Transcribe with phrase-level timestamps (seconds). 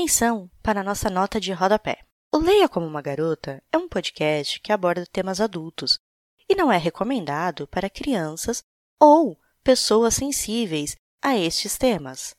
[0.00, 1.98] Atenção para a nossa nota de rodapé.
[2.32, 6.00] O Leia Como uma Garota é um podcast que aborda temas adultos
[6.48, 8.64] e não é recomendado para crianças
[8.98, 12.34] ou pessoas sensíveis a estes temas.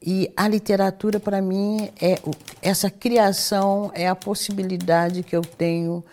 [0.00, 2.20] E a literatura, para mim, é
[2.62, 6.04] essa criação, é a possibilidade que eu tenho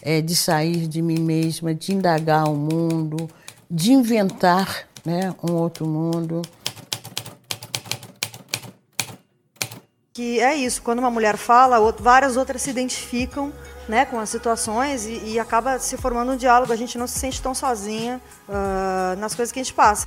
[0.00, 3.28] é, de sair de mim mesma, de indagar o mundo,
[3.72, 6.42] de inventar né, um outro mundo.
[10.12, 13.50] Que é isso, quando uma mulher fala, várias outras se identificam
[13.88, 16.70] né, com as situações e, e acaba se formando um diálogo.
[16.70, 20.06] A gente não se sente tão sozinha uh, nas coisas que a gente passa.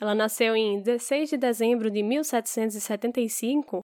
[0.00, 3.80] Ela nasceu em 16 de dezembro de 1775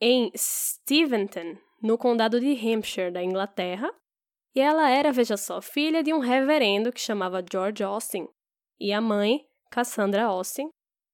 [0.00, 3.90] em Steventon, no condado de Hampshire, da Inglaterra,
[4.54, 8.26] e ela era, veja só, filha de um reverendo que chamava George Austin
[8.78, 10.68] e a mãe, Cassandra Austin,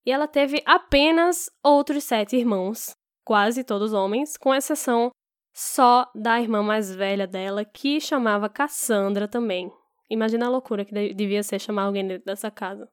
[0.07, 2.95] e ela teve apenas outros sete irmãos,
[3.25, 5.11] quase todos homens, com exceção
[5.53, 9.73] só da irmã mais velha dela, que chamava Cassandra também.
[10.11, 12.89] Imagina a loucura que devia ser chamar alguém dentro dessa casa.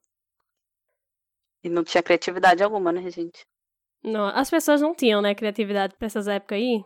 [1.63, 3.45] E não tinha criatividade alguma, né, gente?
[4.03, 6.83] Não, as pessoas não tinham, né, criatividade pra essas épocas aí.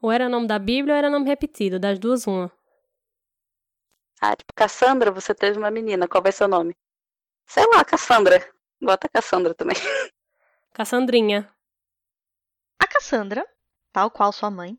[0.00, 2.50] Ou era nome da Bíblia ou era nome repetido, das duas uma.
[4.20, 6.76] Ah, tipo, Cassandra, você teve uma menina, qual vai ser o nome?
[7.46, 8.40] Sei lá, Cassandra.
[8.80, 9.76] Bota Cassandra também.
[10.72, 11.48] Cassandrinha.
[12.80, 13.46] A Cassandra,
[13.92, 14.76] tal qual sua mãe,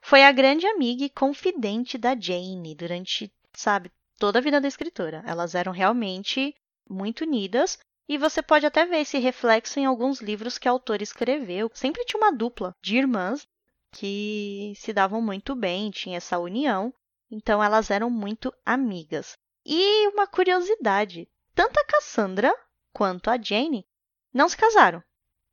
[0.00, 5.22] foi a grande amiga e confidente da Jane durante, sabe, toda a vida da escritora.
[5.26, 6.54] Elas eram realmente
[6.88, 11.02] muito unidas e você pode até ver esse reflexo em alguns livros que a autora
[11.02, 11.70] escreveu.
[11.74, 13.46] Sempre tinha uma dupla de irmãs
[13.92, 16.92] que se davam muito bem, tinha essa união,
[17.30, 19.36] então elas eram muito amigas.
[19.64, 22.54] E uma curiosidade: tanto a Cassandra
[22.92, 23.86] quanto a Jane
[24.32, 25.02] não se casaram.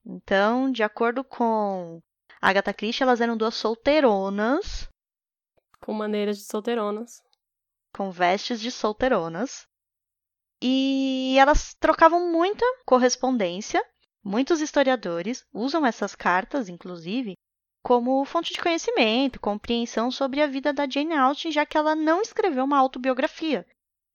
[0.06, 2.02] Então, de acordo com
[2.42, 4.88] Agatha Christie, elas eram duas solteironas.
[5.82, 7.22] Com maneiras de solteironas.
[7.92, 9.68] Com vestes de solteironas.
[10.68, 13.86] E elas trocavam muita correspondência.
[14.24, 17.36] Muitos historiadores usam essas cartas, inclusive,
[17.84, 22.20] como fonte de conhecimento, compreensão sobre a vida da Jane Austen, já que ela não
[22.20, 23.64] escreveu uma autobiografia.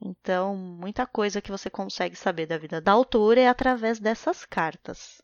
[0.04, 5.22] Então, muita coisa que você consegue saber da vida da autora é através dessas cartas.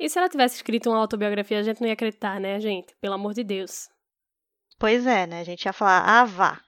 [0.00, 2.92] E se ela tivesse escrito uma autobiografia, a gente não ia acreditar, né, gente?
[3.00, 3.88] Pelo amor de Deus.
[4.80, 5.42] Pois é, né?
[5.42, 6.60] A gente ia falar, ah, vá,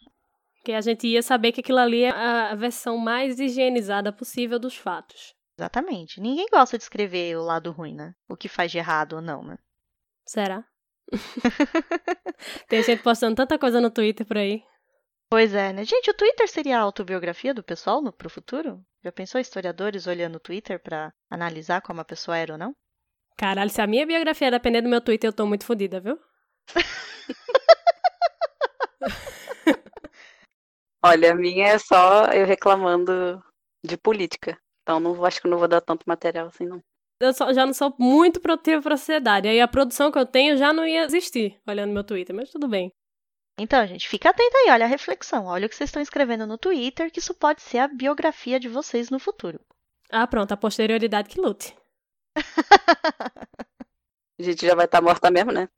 [0.71, 4.77] que a gente ia saber que aquilo ali é a versão mais higienizada possível dos
[4.77, 5.35] fatos.
[5.59, 6.21] Exatamente.
[6.21, 8.15] Ninguém gosta de escrever o lado ruim, né?
[8.29, 9.59] O que faz de errado ou não, né?
[10.25, 10.65] Será?
[12.69, 14.63] Tem gente postando tanta coisa no Twitter por aí.
[15.29, 15.85] Pois é, né?
[15.85, 18.81] Gente, o Twitter seria a autobiografia do pessoal no, pro futuro?
[19.03, 22.75] Já pensou historiadores olhando o Twitter pra analisar como a pessoa era ou não?
[23.37, 26.19] Caralho, se a minha biografia depender do meu Twitter, eu tô muito fodida, viu?
[31.03, 33.43] Olha, a minha é só eu reclamando
[33.85, 34.59] de política.
[34.83, 36.83] Então não acho que não vou dar tanto material assim, não.
[37.21, 39.49] Eu só- já não sou muito produtiva pra sociedade.
[39.49, 42.67] Aí a produção que eu tenho já não ia existir, olhando meu Twitter, mas tudo
[42.69, 42.93] bem.
[43.59, 45.45] Então, gente, fica atento aí, olha a reflexão.
[45.47, 48.69] Olha o que vocês estão escrevendo no Twitter, que isso pode ser a biografia de
[48.69, 49.61] vocês no futuro.
[50.11, 51.77] Ah, pronto, a posterioridade que lute.
[54.39, 55.69] A gente já vai estar morta mesmo, né?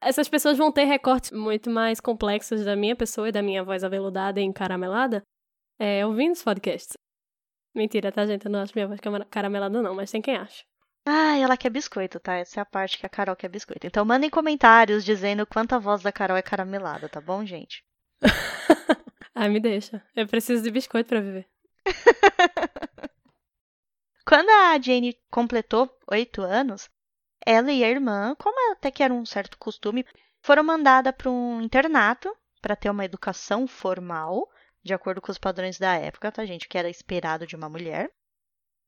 [0.00, 3.82] Essas pessoas vão ter recortes muito mais complexos da minha pessoa e da minha voz
[3.82, 5.22] aveludada e encaramelada
[5.78, 6.96] é, ouvindo os podcasts.
[7.74, 8.44] Mentira, tá, gente?
[8.46, 9.00] Eu não acho minha voz
[9.30, 10.64] caramelada, não, mas tem quem acha.
[11.06, 12.34] Ah, ela quer biscoito, tá?
[12.34, 13.86] Essa é a parte que a Carol quer biscoito.
[13.86, 17.84] Então mandem comentários dizendo quanto a voz da Carol é caramelada, tá bom, gente?
[19.34, 20.02] Ai, me deixa.
[20.14, 21.48] Eu preciso de biscoito pra viver.
[24.26, 26.90] Quando a Jane completou oito anos,
[27.48, 30.04] ela e a irmã, como até que era um certo costume,
[30.42, 32.30] foram mandadas para um internato
[32.60, 34.46] para ter uma educação formal,
[34.82, 36.68] de acordo com os padrões da época, tá, gente?
[36.68, 38.12] Que era esperado de uma mulher.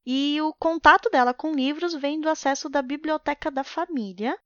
[0.05, 4.39] E o contato dela com livros vem do acesso da biblioteca da família,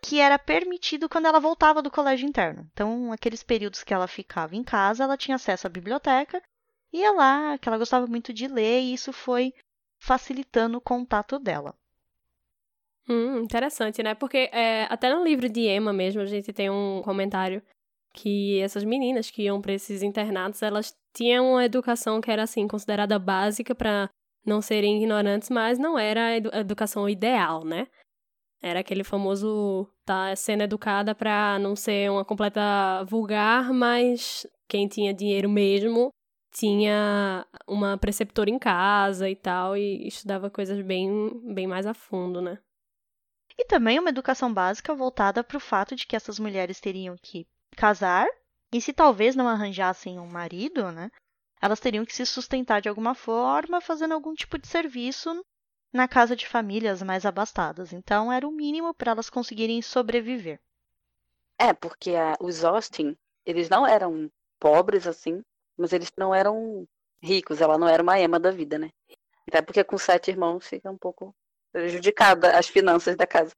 [0.00, 2.66] que era permitido quando ela voltava do colégio interno.
[2.72, 6.42] Então, aqueles períodos que ela ficava em casa, ela tinha acesso à biblioteca,
[6.90, 9.52] ia lá, que ela gostava muito de ler, e isso foi
[9.98, 11.76] facilitando o contato dela.
[13.08, 14.14] Hum, interessante, né?
[14.14, 17.62] Porque é, até no livro de Emma mesmo, a gente tem um comentário
[18.14, 22.68] que essas meninas que iam para esses internatos, elas tinham uma educação que era, assim,
[22.68, 24.08] considerada básica para
[24.46, 27.86] não serem ignorantes, mas não era a edu- a educação ideal, né?
[28.62, 35.14] Era aquele famoso tá sendo educada para não ser uma completa vulgar, mas quem tinha
[35.14, 36.10] dinheiro mesmo
[36.52, 41.10] tinha uma preceptora em casa e tal, e estudava coisas bem,
[41.54, 42.58] bem mais a fundo, né?
[43.62, 47.46] E também uma educação básica voltada para o fato de que essas mulheres teriam que
[47.76, 48.26] casar
[48.72, 51.08] e se talvez não arranjassem um marido, né?
[51.60, 55.46] Elas teriam que se sustentar de alguma forma, fazendo algum tipo de serviço
[55.92, 57.92] na casa de famílias mais abastadas.
[57.92, 60.58] Então era o mínimo para elas conseguirem sobreviver.
[61.56, 63.16] É, porque a- os Austin,
[63.46, 64.28] eles não eram
[64.58, 65.40] pobres assim,
[65.76, 66.84] mas eles não eram
[67.22, 68.90] ricos, ela não era uma ema da vida, né?
[69.46, 71.32] Até porque com sete irmãos fica um pouco
[71.72, 73.52] prejudicada as finanças da casa.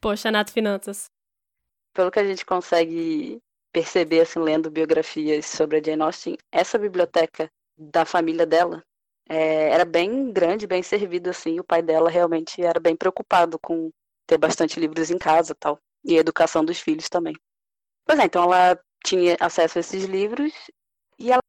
[0.00, 1.06] Poxa, Nato Finanças.
[1.92, 3.40] Pelo que a gente consegue
[3.72, 8.82] perceber, assim, lendo biografias sobre a Jane Austen, essa biblioteca da família dela
[9.28, 11.58] é, era bem grande, bem servida, assim.
[11.58, 13.90] O pai dela realmente era bem preocupado com
[14.26, 15.78] ter bastante livros em casa e tal.
[16.04, 17.34] E a educação dos filhos também.
[18.04, 20.52] Pois é, então ela tinha acesso a esses livros
[21.18, 21.42] e ela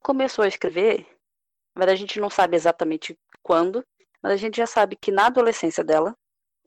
[0.00, 1.06] começou a escrever.
[1.76, 3.84] Verdade, a gente não sabe exatamente quando,
[4.22, 6.16] mas a gente já sabe que na adolescência dela,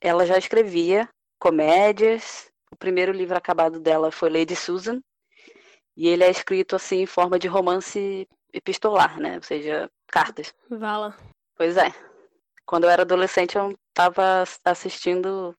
[0.02, 1.10] ela já escrevia
[1.40, 2.52] comédias.
[2.72, 5.02] O primeiro livro acabado dela foi Lady Susan,
[5.96, 9.36] e ele é escrito assim em forma de romance epistolar, né?
[9.36, 10.54] Ou seja, cartas.
[10.70, 11.18] Vala.
[11.56, 11.92] Pois é.
[12.66, 15.56] Quando eu era adolescente, eu estava assistindo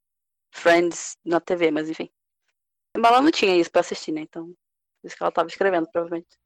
[0.51, 2.09] Friends na TV, mas enfim.
[2.97, 4.23] Mas ela não tinha isso para assistir, né?
[4.23, 6.39] Então, por isso que ela estava escrevendo, provavelmente.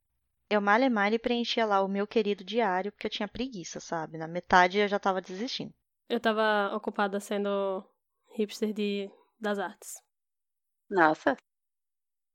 [0.50, 4.18] Eu malhe malhe preenchia lá o meu querido diário porque eu tinha preguiça, sabe?
[4.18, 5.72] Na metade eu já tava desistindo.
[6.08, 7.84] Eu tava ocupada sendo
[8.34, 9.10] hipster de,
[9.40, 10.02] das artes.
[10.90, 11.36] Nossa.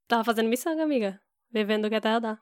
[0.07, 1.21] Tava fazendo miçanga, amiga.
[1.51, 2.41] Vivendo o que a terra dá.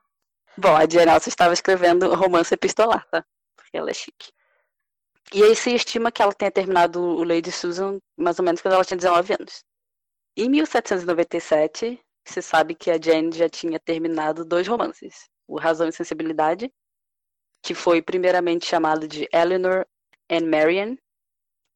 [0.58, 3.24] Bom, a Austen estava escrevendo romance epistolar, tá?
[3.56, 4.32] Porque ela é chique.
[5.34, 8.74] E aí se estima que ela tenha terminado o Lady Susan mais ou menos quando
[8.74, 9.64] ela tinha 19 anos.
[10.36, 15.30] Em 1797, se sabe que a Jane já tinha terminado dois romances.
[15.48, 16.72] O Razão e Sensibilidade,
[17.64, 19.86] que foi primeiramente chamado de Eleanor
[20.30, 20.98] and Marian,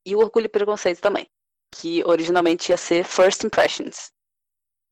[0.06, 1.28] e o Orgulho e Preconceito também,
[1.74, 4.12] que originalmente ia ser First Impressions.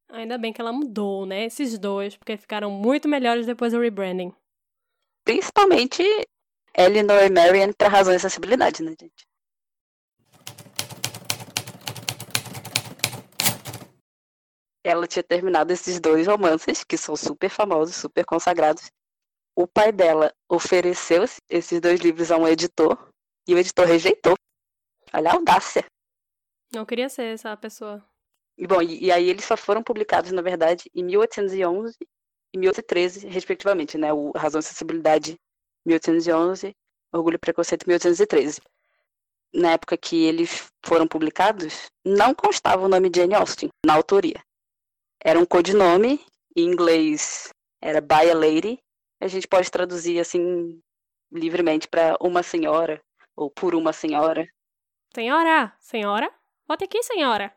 [0.10, 1.46] Ainda bem que ela mudou, né?
[1.46, 4.34] Esses dois, porque ficaram muito melhores depois do rebranding.
[5.24, 6.04] Principalmente
[6.76, 9.29] Eleanor e Marian para Razão e Sensibilidade, né, gente?
[14.84, 18.90] Ela tinha terminado esses dois romances, que são super famosos, super consagrados.
[19.56, 22.98] O pai dela ofereceu esse- esses dois livros a um editor,
[23.48, 24.36] e o editor rejeitou.
[25.14, 25.84] Olha a audácia.
[26.74, 28.04] Não queria ser essa pessoa.
[28.58, 31.98] E, bom, e, e aí eles só foram publicados, na verdade, em 1811
[32.54, 34.14] e 1813, respectivamente, né?
[34.14, 35.36] O Razão e Sensibilidade
[35.86, 36.74] 1811,
[37.12, 38.62] Orgulho e Preconceito 1813.
[39.52, 44.40] na época que eles foram publicados, não constava o nome Jane Austen na autoria.
[45.22, 46.24] Era um codinome,
[46.56, 47.50] em inglês
[47.82, 48.80] era By a Lady.
[49.22, 50.82] A gente pode traduzir assim
[51.32, 53.02] livremente para uma senhora
[53.36, 54.48] ou por uma senhora.
[55.14, 56.34] Senhora, senhora,
[56.68, 57.54] volte aqui, senhora.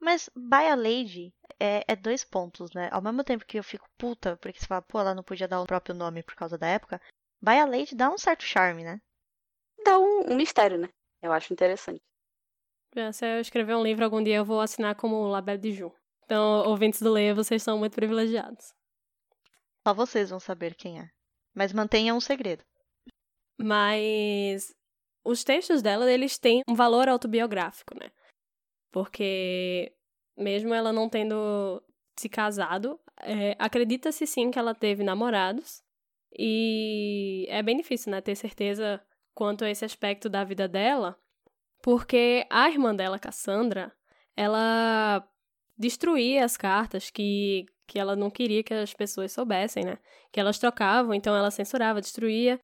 [0.00, 2.88] Mas By a Lady é, é, dois pontos, né?
[2.90, 5.60] Ao mesmo tempo que eu fico puta, porque você fala, pô, ela não podia dar
[5.60, 7.00] o próprio nome por causa da época,
[7.40, 9.00] By a Lady dá um certo charme, né?
[9.84, 10.88] Dá um, um mistério, né?
[11.20, 12.00] Eu acho interessante.
[13.12, 15.94] Se eu escrever um livro algum dia, eu vou assinar como Label de Ju.
[16.32, 18.72] Então, ouvintes do Leia, vocês são muito privilegiados.
[19.86, 21.10] Só vocês vão saber quem é.
[21.54, 22.64] Mas mantenham um segredo.
[23.60, 24.74] Mas
[25.22, 28.10] os textos dela, eles têm um valor autobiográfico, né?
[28.90, 29.94] Porque
[30.34, 31.82] mesmo ela não tendo
[32.18, 35.82] se casado, é, acredita-se sim que ela teve namorados.
[36.38, 41.14] E é bem difícil, né, ter certeza quanto a esse aspecto da vida dela,
[41.82, 43.92] porque a irmã dela, Cassandra,
[44.34, 45.28] ela
[45.82, 49.98] destruía as cartas que, que ela não queria que as pessoas soubessem, né?
[50.30, 52.58] Que elas trocavam, então ela censurava, destruía.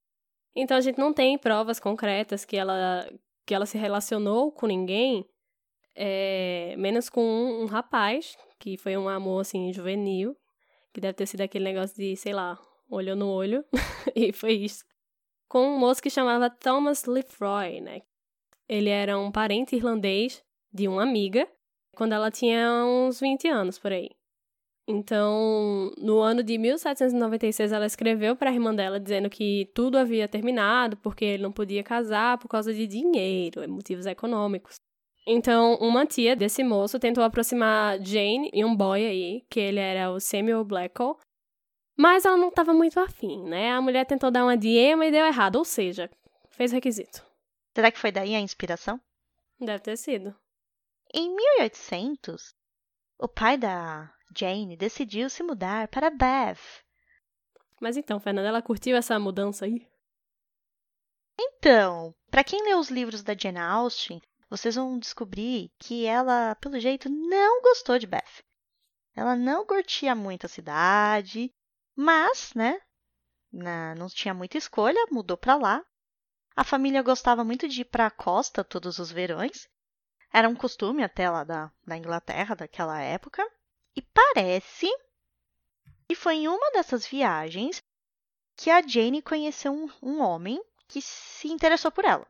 [0.54, 3.08] Então a gente não tem provas concretas que ela,
[3.44, 5.26] que ela se relacionou com ninguém,
[5.94, 10.36] é, menos com um, um rapaz, que foi um amor, assim, juvenil,
[10.92, 12.58] que deve ter sido aquele negócio de, sei lá,
[12.90, 13.64] olho no olho,
[14.14, 14.84] e foi isso
[15.48, 18.02] com um moço que chamava Thomas Lefroy, né?
[18.68, 21.48] Ele era um parente irlandês de uma amiga,
[21.98, 24.10] quando ela tinha uns 20 anos por aí.
[24.86, 30.28] Então, no ano de 1796, ela escreveu para a irmã dela dizendo que tudo havia
[30.28, 34.76] terminado porque ele não podia casar por causa de dinheiro, motivos econômicos.
[35.26, 40.10] Então, uma tia desse moço tentou aproximar Jane e um boy aí, que ele era
[40.10, 41.18] o Samuel Blackwell,
[41.98, 43.72] mas ela não estava muito afim, né?
[43.72, 46.08] A mulher tentou dar uma diema e deu errado, ou seja,
[46.50, 47.22] fez requisito.
[47.74, 49.00] Será que foi daí a inspiração?
[49.60, 50.34] Deve ter sido.
[51.12, 52.54] Em 1800,
[53.18, 56.60] o pai da Jane decidiu se mudar para Bath.
[57.80, 59.88] Mas então, Fernanda, ela curtiu essa mudança aí?
[61.40, 66.78] Então, para quem lê os livros da Jane Austen, vocês vão descobrir que ela, pelo
[66.78, 68.42] jeito, não gostou de Bath.
[69.14, 71.52] Ela não curtia muito a cidade,
[71.96, 72.80] mas, né,
[73.50, 75.84] não tinha muita escolha, mudou para lá.
[76.54, 79.68] A família gostava muito de ir para a costa todos os verões.
[80.32, 83.42] Era um costume até lá da, da Inglaterra daquela época.
[83.96, 84.86] E parece
[86.06, 87.82] que foi em uma dessas viagens
[88.56, 92.26] que a Jane conheceu um, um homem que se interessou por ela.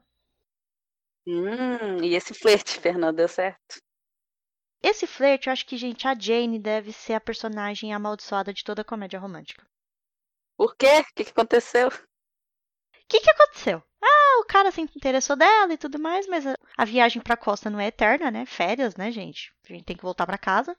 [1.26, 3.78] Hum, e esse flerte, Fernanda, deu certo?
[4.82, 8.82] Esse flerte, eu acho que, gente, a Jane deve ser a personagem amaldiçoada de toda
[8.82, 9.66] a comédia romântica.
[10.56, 11.00] Por quê?
[11.00, 11.88] O que, que aconteceu?
[11.88, 13.82] O que, que aconteceu?
[14.02, 17.70] Ah, o cara se interessou dela e tudo mais, mas a, a viagem pra costa
[17.70, 18.46] não é eterna, né?
[18.46, 19.52] Férias, né, gente?
[19.64, 20.76] A gente tem que voltar para casa.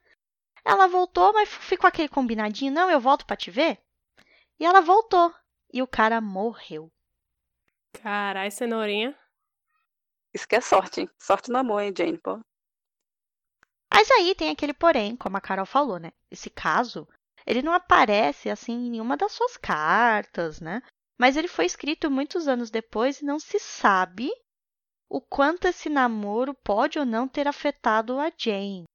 [0.66, 3.80] Ela voltou, mas ficou aquele combinadinho, não, eu volto para te ver.
[4.60, 5.34] E ela voltou.
[5.72, 6.92] E o cara morreu.
[7.94, 9.18] Carai, cenourinha.
[10.34, 11.10] Isso que é sorte, hein?
[11.18, 12.40] Sorte no amor, hein, Jane, pô.
[13.92, 16.12] Mas aí tem aquele porém, como a Carol falou, né?
[16.30, 17.08] Esse caso,
[17.46, 20.82] ele não aparece assim em nenhuma das suas cartas, né?
[21.20, 24.32] Mas ele foi escrito muitos anos depois e não se sabe
[25.10, 28.86] o quanto esse namoro pode ou não ter afetado a Jane.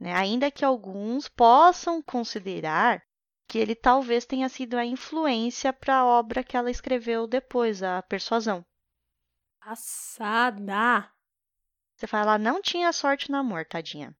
[0.00, 0.12] Né?
[0.14, 3.00] Ainda que alguns possam considerar
[3.46, 8.02] que ele talvez tenha sido a influência para a obra que ela escreveu depois, a
[8.02, 8.64] Persuasão.
[9.60, 11.12] Passada!
[11.94, 14.16] Você fala, ela não tinha sorte no amor, tadinha.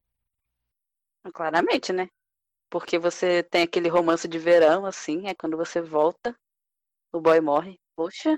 [1.33, 2.09] Claramente, né?
[2.69, 6.37] Porque você tem aquele romance de verão, assim, é quando você volta,
[7.13, 7.79] o boy morre.
[7.97, 8.37] Poxa.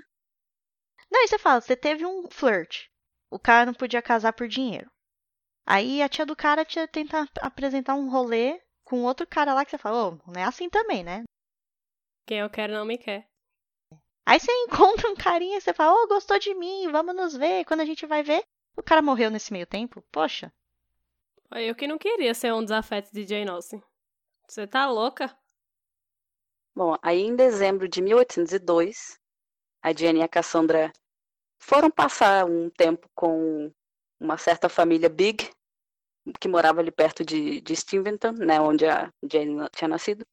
[1.11, 2.87] Não, e você fala, você teve um flirt.
[3.29, 4.91] O cara não podia casar por dinheiro.
[5.65, 9.71] Aí a tia do cara te tenta apresentar um rolê com outro cara lá que
[9.71, 11.23] você fala, ô, oh, não é assim também, né?
[12.25, 13.27] Quem eu quero não me quer.
[14.25, 17.35] Aí você encontra um carinha e você fala, ô, oh, gostou de mim, vamos nos
[17.35, 17.65] ver.
[17.65, 18.43] Quando a gente vai ver,
[18.75, 20.03] o cara morreu nesse meio tempo.
[20.11, 20.51] Poxa.
[21.51, 23.81] Eu que não queria ser um desafeto de Jane Austen.
[24.47, 25.35] Você tá louca?
[26.75, 29.19] Bom, aí em dezembro de 1802,
[29.83, 30.91] a Jane e a Cassandra
[31.59, 33.71] foram passar um tempo com
[34.19, 35.51] uma certa família Big,
[36.39, 40.25] que morava ali perto de, de Steventon, né, onde a Jane tinha nascido.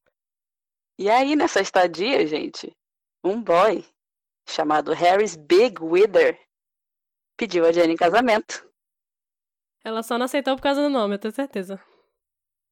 [0.97, 2.75] E aí, nessa estadia, gente,
[3.23, 3.85] um boy
[4.47, 6.39] chamado Harris Big Wither
[7.37, 8.67] pediu a Jane em casamento.
[9.83, 11.79] Ela só não aceitou por causa do nome, eu tenho certeza.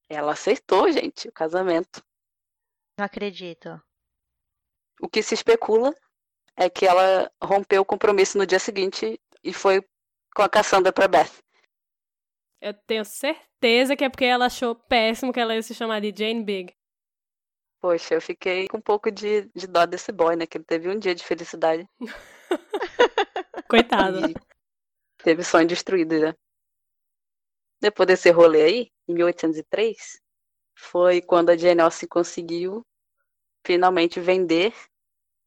[0.07, 2.03] Ela aceitou, gente, o casamento.
[2.99, 3.81] Não acredito.
[5.01, 5.95] O que se especula
[6.53, 9.81] é que ela rompeu o compromisso no dia seguinte e foi
[10.35, 11.31] com a Cassandra pra Beth.
[12.59, 16.13] Eu tenho certeza que é porque ela achou péssimo que ela ia se chamar de
[16.13, 16.75] Jane Big.
[17.79, 20.45] Poxa, eu fiquei com um pouco de, de dó desse boy, né?
[20.45, 21.87] Que ele teve um dia de felicidade.
[23.69, 24.29] Coitado.
[24.29, 24.35] E
[25.23, 26.35] teve sonho destruído, né?
[27.79, 30.19] Depois desse rolê aí, em 1803,
[30.79, 32.85] foi quando a Jane Austen conseguiu
[33.69, 34.73] finalmente vender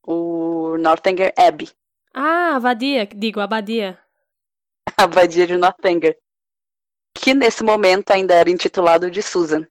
[0.07, 1.69] o Northanger Abbey.
[2.15, 3.99] Ah, abadia, digo, abadia.
[4.97, 6.17] A abadia de Northanger.
[7.13, 9.67] Que nesse momento ainda era intitulado de Susan.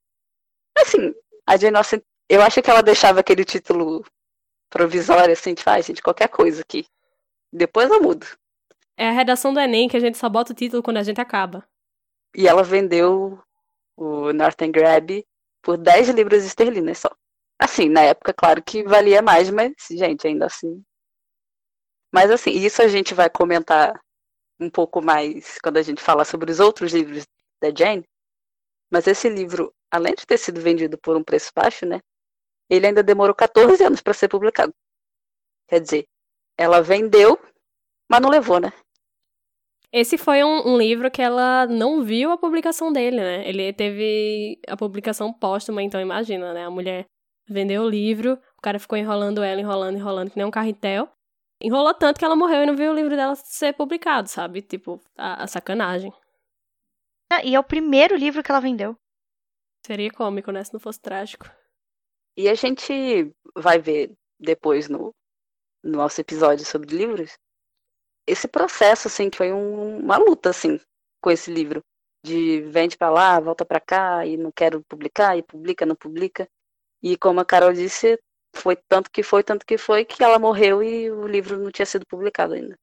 [0.78, 1.16] Assim,
[1.48, 4.06] a Jane Austen, eu acho que ela deixava aquele título
[4.70, 6.86] provisório, assim, de faz, gente, qualquer coisa aqui.
[7.54, 8.28] Depois eu mudo.
[8.98, 11.22] É a redação do Enem que a gente só bota o título quando a gente
[11.22, 11.66] acaba.
[12.36, 13.42] E ela vendeu
[13.96, 15.26] o Northanger Abbey
[15.62, 17.16] por 10 libras esterlinas só.
[17.62, 20.84] Assim, na época, claro que valia mais, mas, gente, ainda assim.
[22.12, 23.94] Mas, assim, isso a gente vai comentar
[24.60, 27.24] um pouco mais quando a gente falar sobre os outros livros
[27.62, 28.04] da Jane.
[28.92, 32.00] Mas esse livro, além de ter sido vendido por um preço baixo, né?
[32.68, 34.74] Ele ainda demorou 14 anos para ser publicado.
[35.68, 36.08] Quer dizer,
[36.58, 37.40] ela vendeu,
[38.10, 38.74] mas não levou, né?
[39.94, 43.48] Esse foi um, um, livro que ela não viu a publicação dele, né?
[43.48, 46.66] Ele teve a publicação póstuma, então imagina, né?
[46.66, 47.06] A mulher
[47.54, 51.10] vendeu o livro, o cara ficou enrolando ela, enrolando, enrolando, que nem um carretel.
[51.62, 54.62] Enrolou tanto que ela morreu e não viu o livro dela ser publicado, sabe?
[54.62, 56.12] Tipo, a, a sacanagem.
[57.32, 58.96] Ah, e é o primeiro livro que ela vendeu.
[59.86, 60.64] Seria cômico, né?
[60.64, 61.50] Se não fosse trágico.
[62.36, 65.14] E a gente vai ver depois no,
[65.84, 67.38] no nosso episódio sobre livros
[68.28, 70.80] esse processo, assim, que foi um, uma luta, assim,
[71.22, 71.82] com esse livro.
[72.24, 76.48] De vende para lá, volta para cá, e não quero publicar, e publica, não publica.
[77.02, 78.20] E como a Carol disse,
[78.56, 81.86] foi tanto que foi, tanto que foi, que ela morreu e o livro não tinha
[81.86, 82.78] sido publicado ainda.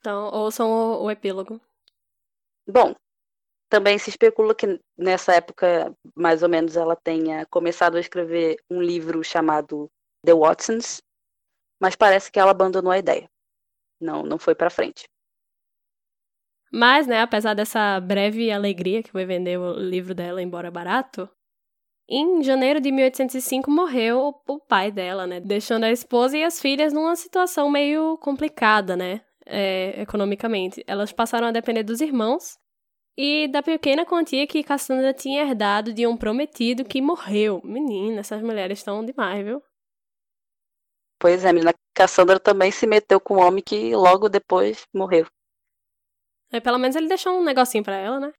[0.00, 1.60] Então, ouçam o, o epílogo.
[2.66, 2.94] Bom,
[3.68, 8.82] também se especula que nessa época, mais ou menos, ela tenha começado a escrever um
[8.82, 9.90] livro chamado
[10.24, 11.02] The Watsons,
[11.80, 13.28] mas parece que ela abandonou a ideia.
[14.00, 15.08] Não, não foi para frente.
[16.72, 21.28] Mas, né, apesar dessa breve alegria que foi vender o livro dela, embora barato,
[22.08, 25.40] em janeiro de 1805 morreu o pai dela, né?
[25.40, 29.20] Deixando a esposa e as filhas numa situação meio complicada, né?
[29.44, 30.82] É, economicamente.
[30.86, 32.56] Elas passaram a depender dos irmãos
[33.16, 37.60] e da pequena quantia que Cassandra tinha herdado de um prometido que morreu.
[37.64, 39.62] Menina, essas mulheres estão demais, viu?
[41.18, 45.26] Pois é, menina Cassandra também se meteu com um homem que logo depois morreu.
[46.52, 48.32] É, pelo menos ele deixou um negocinho para ela, né?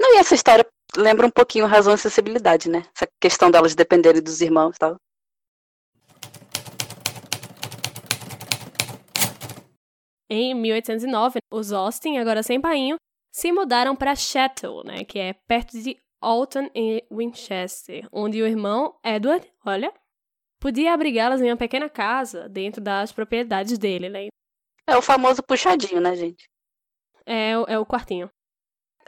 [0.00, 2.84] Não, e essa história lembra um pouquinho razão e sensibilidade, né?
[2.96, 4.96] Essa questão delas dependerem dos irmãos e tal.
[10.30, 12.96] Em 1809, os Austin, agora sem painho,
[13.30, 18.98] se mudaram para Chettle, né, que é perto de Alton e Winchester, onde o irmão
[19.04, 19.92] Edward, olha,
[20.60, 24.28] podia abrigá-las em uma pequena casa dentro das propriedades dele, né?
[24.86, 26.44] É o famoso puxadinho, né, gente?
[27.26, 28.30] É, é o quartinho.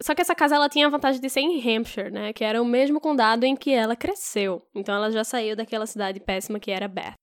[0.01, 2.33] Só que essa casa ela tinha a vantagem de ser em Hampshire, né?
[2.33, 4.63] Que era o mesmo condado em que ela cresceu.
[4.75, 7.15] Então ela já saiu daquela cidade péssima que era Bath.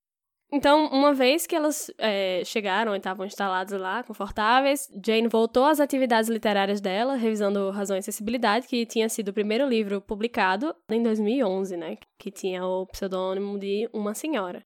[0.52, 5.78] Então, uma vez que elas é, chegaram e estavam instaladas lá, confortáveis, Jane voltou às
[5.78, 11.00] atividades literárias dela, revisando Razão e Acessibilidade, que tinha sido o primeiro livro publicado em
[11.02, 11.98] 2011, né?
[12.18, 14.60] Que tinha o pseudônimo de Uma Senhora.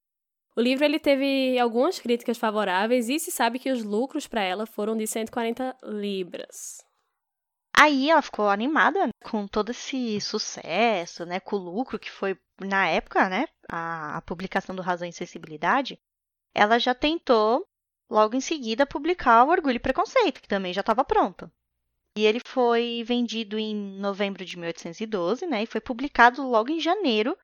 [0.57, 4.65] O livro ele teve algumas críticas favoráveis e se sabe que os lucros para ela
[4.65, 6.84] foram de 140 libras.
[7.77, 12.87] Aí ela ficou animada com todo esse sucesso, né, com o lucro que foi na
[12.89, 15.99] época, né, a, a publicação do Razão e Sensibilidade.
[16.55, 17.67] Ela já tentou
[18.09, 21.51] logo em seguida publicar o Orgulho e Preconceito, que também já estava pronto.
[22.17, 27.37] E ele foi vendido em novembro de 1812, né, e foi publicado logo em janeiro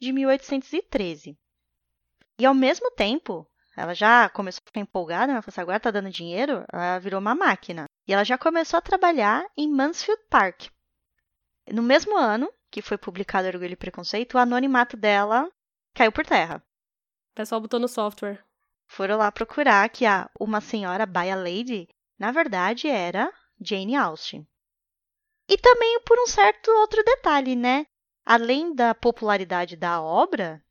[0.00, 1.38] de 1813.
[2.38, 3.46] E ao mesmo tempo,
[3.76, 5.40] ela já começou a ficar empolgada, né?
[5.40, 7.86] Falou assim, agora tá dando dinheiro, ela virou uma máquina.
[8.06, 10.68] E ela já começou a trabalhar em Mansfield Park.
[11.72, 15.50] No mesmo ano que foi publicado Orgulho e Preconceito, o anonimato dela
[15.94, 16.62] caiu por terra.
[17.32, 18.44] O pessoal botou no software.
[18.86, 21.88] Foram lá procurar que a Uma Senhora by a Lady,
[22.18, 24.46] na verdade, era Jane Austen.
[25.48, 27.86] E também por um certo outro detalhe, né?
[28.24, 30.62] Além da popularidade da obra,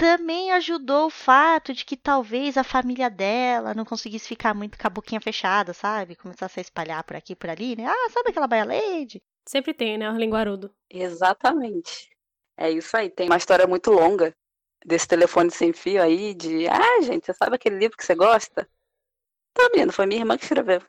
[0.00, 4.86] também ajudou o fato de que talvez a família dela não conseguisse ficar muito com
[4.86, 6.16] a boquinha fechada, sabe?
[6.16, 7.84] Começasse a espalhar por aqui e por ali, né?
[7.86, 9.22] Ah, sabe aquela baia lady?
[9.46, 10.10] Sempre tem, né?
[10.10, 10.74] O linguarudo.
[10.88, 12.08] Exatamente.
[12.56, 13.10] É isso aí.
[13.10, 14.34] Tem uma história muito longa
[14.86, 18.66] desse telefone sem fio aí, de ah, gente, você sabe aquele livro que você gosta?
[19.52, 19.92] Tá vendo?
[19.92, 20.80] Foi minha irmã que escreveu.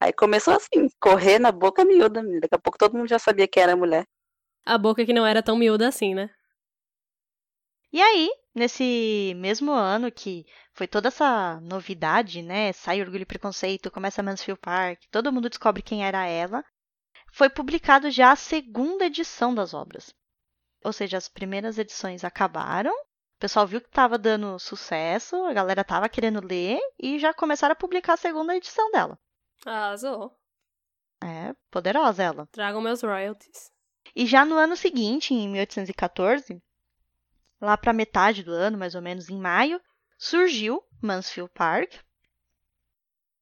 [0.00, 2.22] Aí começou assim, correr na boca miúda.
[2.40, 4.06] Daqui a pouco todo mundo já sabia que era mulher.
[4.64, 6.30] A boca que não era tão miúda assim, né?
[7.92, 12.72] E aí, nesse mesmo ano que foi toda essa novidade, né?
[12.72, 16.64] Sai Orgulho e Preconceito, começa Mansfield Park, todo mundo descobre quem era ela.
[17.32, 20.14] Foi publicado já a segunda edição das obras.
[20.84, 25.82] Ou seja, as primeiras edições acabaram, o pessoal viu que estava dando sucesso, a galera
[25.82, 29.18] estava querendo ler e já começaram a publicar a segunda edição dela.
[29.64, 30.36] Arrasou.
[31.22, 32.46] É, poderosa ela.
[32.50, 33.70] Tragam meus royalties.
[34.14, 36.60] E já no ano seguinte, em 1814,
[37.62, 39.80] lá para metade do ano, mais ou menos em maio,
[40.18, 41.94] surgiu Mansfield Park,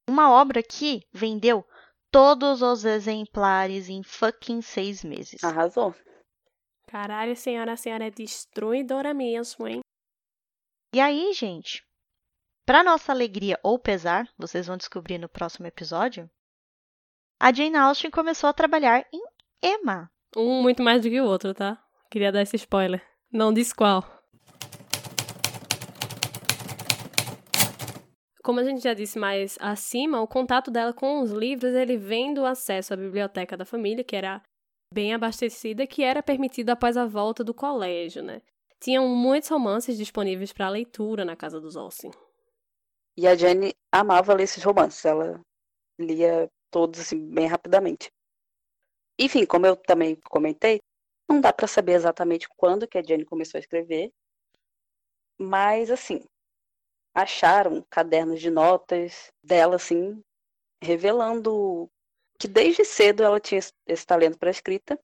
[0.06, 1.66] uma obra que vendeu
[2.10, 5.42] todos os exemplares em fucking seis meses.
[5.42, 5.94] Arrasou.
[6.86, 9.80] Caralho, senhora, a senhora é destruidora mesmo, hein?
[10.92, 11.86] E aí, gente,
[12.66, 16.28] para nossa alegria ou pesar, vocês vão descobrir no próximo episódio,
[17.38, 19.22] a Jane Austen começou a trabalhar em
[19.62, 20.10] Emma.
[20.36, 21.82] Um muito mais do que o outro, tá?
[22.10, 23.00] Queria dar esse spoiler.
[23.32, 24.04] Não diz qual.
[28.42, 32.34] Como a gente já disse mais acima, o contato dela com os livros, ele vem
[32.34, 34.42] do acesso à biblioteca da família, que era
[34.92, 38.42] bem abastecida, que era permitido após a volta do colégio, né?
[38.80, 42.10] Tinham muitos romances disponíveis para leitura na casa dos Olsen.
[43.16, 45.40] E a Jane amava ler esses romances, ela
[46.00, 48.10] lia todos assim bem rapidamente.
[49.16, 50.80] Enfim, como eu também comentei,
[51.30, 54.12] não dá para saber exatamente quando que a Jane começou a escrever,
[55.38, 56.24] mas assim,
[57.14, 60.20] acharam cadernos de notas dela assim,
[60.82, 61.88] revelando
[62.38, 64.98] que desde cedo ela tinha esse talento para escrita.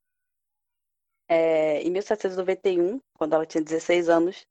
[1.29, 4.47] É, em 1791, quando ela tinha 16 anos,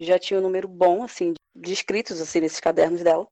[0.00, 3.28] já tinha um número bom assim de escritos assim nesses cadernos dela.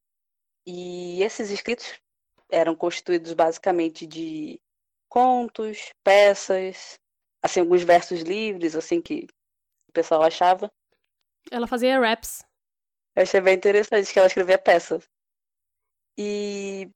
[0.67, 1.99] E esses escritos
[2.51, 4.61] eram constituídos basicamente de
[5.09, 6.99] contos, peças,
[7.43, 9.27] assim alguns versos livres assim que
[9.89, 10.71] o pessoal achava.
[11.51, 12.45] Ela fazia raps.
[13.15, 15.09] Eu achei bem interessante que ela escrevia peças.
[16.17, 16.91] E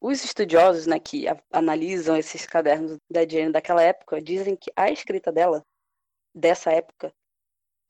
[0.00, 5.32] os estudiosos, né, que analisam esses cadernos da Jane daquela época, dizem que a escrita
[5.32, 5.64] dela,
[6.34, 7.12] dessa época,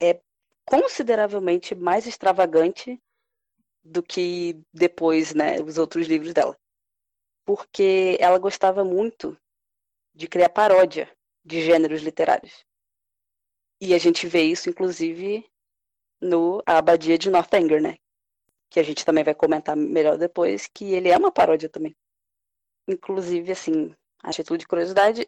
[0.01, 0.21] é
[0.65, 3.01] consideravelmente mais extravagante
[3.83, 6.57] do que depois, né, os outros livros dela.
[7.45, 9.39] Porque ela gostava muito
[10.15, 11.11] de criar paródia
[11.49, 12.65] de gêneros literários.
[13.81, 15.45] E a gente vê isso, inclusive,
[16.21, 17.97] no A Abadia de Northanger, né?
[18.71, 21.97] que a gente também vai comentar melhor depois, que ele é uma paródia também.
[22.87, 25.27] Inclusive, assim, a título de curiosidade,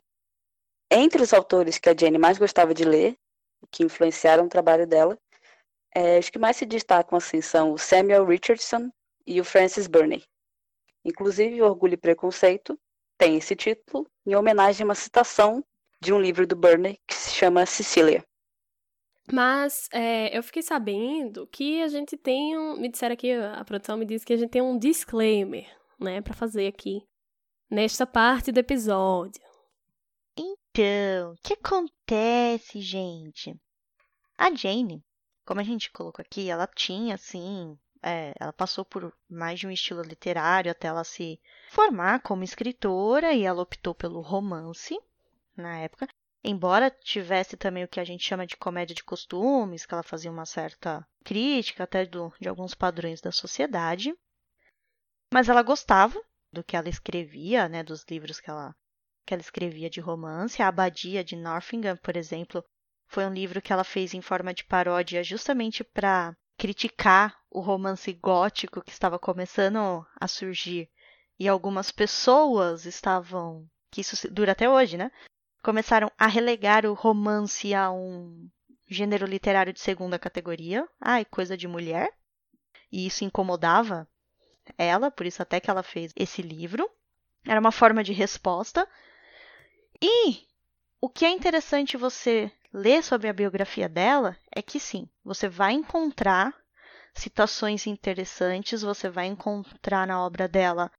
[0.90, 3.16] entre os autores que a Jane mais gostava de ler,
[3.70, 5.18] que influenciaram o trabalho dela,
[5.94, 8.90] é, os que mais se destacam assim são o Samuel Richardson
[9.26, 10.22] e o Francis Burney.
[11.04, 12.78] Inclusive, Orgulho e Preconceito
[13.18, 15.64] tem esse título em homenagem a uma citação
[16.00, 18.24] de um livro do Burney que se chama Cecília.
[19.32, 22.76] Mas é, eu fiquei sabendo que a gente tem um.
[22.76, 25.66] Me disseram aqui, a produção me disse que a gente tem um disclaimer,
[25.98, 27.02] né, para fazer aqui,
[27.70, 29.40] nesta parte do episódio.
[30.36, 33.54] Então, o que acontece, gente?
[34.36, 35.04] A Jane,
[35.44, 37.78] como a gente colocou aqui, ela tinha, assim.
[38.02, 43.34] É, ela passou por mais de um estilo literário até ela se formar como escritora
[43.34, 44.98] e ela optou pelo romance
[45.56, 46.08] na época.
[46.42, 50.30] Embora tivesse também o que a gente chama de comédia de costumes, que ela fazia
[50.30, 54.14] uma certa crítica até do, de alguns padrões da sociedade.
[55.32, 56.20] Mas ela gostava
[56.52, 58.74] do que ela escrevia, né, dos livros que ela,
[59.26, 60.62] que ela escrevia de romance.
[60.62, 62.64] A Abadia de Northingham, por exemplo,
[63.06, 68.12] foi um livro que ela fez em forma de paródia justamente para criticar o romance
[68.12, 70.88] gótico que estava começando a surgir.
[71.38, 75.10] E algumas pessoas estavam, que isso dura até hoje, né?
[75.62, 78.48] Começaram a relegar o romance a um
[78.86, 80.88] gênero literário de segunda categoria.
[81.00, 82.12] Ai, coisa de mulher.
[82.90, 84.08] E isso incomodava
[84.76, 86.90] ela, por isso até que ela fez esse livro.
[87.44, 88.88] Era uma forma de resposta.
[90.00, 90.46] E
[91.00, 95.72] o que é interessante você ler sobre a biografia dela é que sim, você vai
[95.72, 96.54] encontrar
[97.14, 100.90] citações interessantes, você vai encontrar na obra dela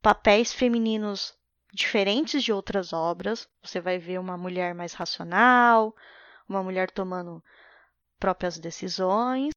[0.00, 1.34] papéis femininos
[1.72, 3.48] diferentes de outras obras.
[3.62, 5.94] Você vai ver uma mulher mais racional,
[6.48, 7.42] uma mulher tomando
[8.18, 9.52] próprias decisões.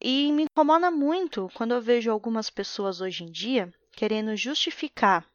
[0.00, 5.26] E me incomoda muito quando eu vejo algumas pessoas hoje em dia querendo justificar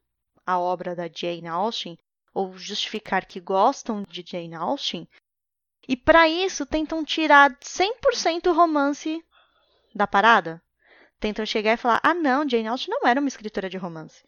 [0.46, 1.98] a obra da Jane Austen
[2.34, 5.08] ou justificar que gostam de Jane Austen
[5.88, 9.24] e para isso tentam tirar 100% o romance
[9.94, 10.62] da parada.
[11.20, 14.24] Tentam chegar e falar: "Ah, não, Jane Austen não era uma escritora de romance.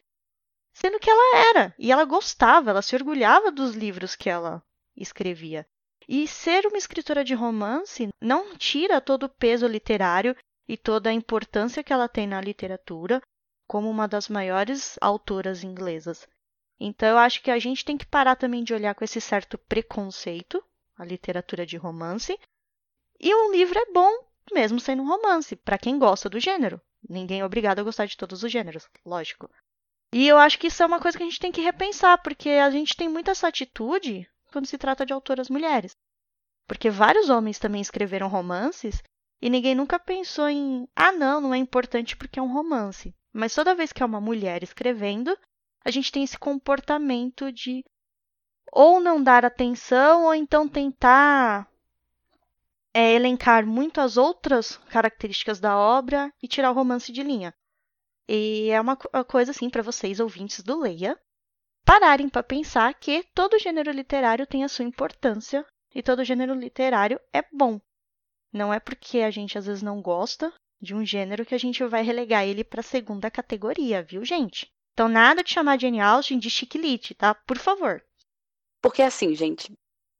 [0.77, 1.75] Sendo que ela era.
[1.79, 4.63] E ela gostava, ela se orgulhava dos livros que ela
[4.95, 5.65] escrevia.
[6.07, 10.35] E ser uma escritora de romance não tira todo o peso literário
[10.67, 13.19] e toda a importância que ela tem na literatura
[13.67, 16.27] como uma das maiores autoras inglesas.
[16.79, 19.57] Então eu acho que a gente tem que parar também de olhar com esse certo
[19.57, 20.63] preconceito
[20.95, 22.39] a literatura de romance.
[23.19, 26.79] E um livro é bom mesmo sendo um romance, para quem gosta do gênero.
[27.07, 29.49] Ninguém é obrigado a gostar de todos os gêneros, lógico.
[30.13, 32.49] E eu acho que isso é uma coisa que a gente tem que repensar, porque
[32.49, 35.95] a gente tem muita essa atitude quando se trata de autoras mulheres.
[36.67, 39.01] Porque vários homens também escreveram romances
[39.41, 43.13] e ninguém nunca pensou em, ah, não, não é importante porque é um romance.
[43.33, 45.37] Mas toda vez que é uma mulher escrevendo,
[45.83, 47.83] a gente tem esse comportamento de
[48.71, 51.67] ou não dar atenção ou então tentar
[52.93, 57.53] é, elencar muito as outras características da obra e tirar o romance de linha.
[58.27, 61.19] E é uma coisa assim para vocês ouvintes do Leia
[61.85, 67.19] pararem para pensar que todo gênero literário tem a sua importância e todo gênero literário
[67.31, 67.79] é bom.
[68.51, 71.83] Não é porque a gente às vezes não gosta de um gênero que a gente
[71.85, 74.69] vai relegar ele para segunda categoria, viu, gente?
[74.91, 77.33] Então nada de chamar Jane Austen de chiquilite, tá?
[77.33, 78.03] Por favor.
[78.81, 79.71] Porque assim, gente,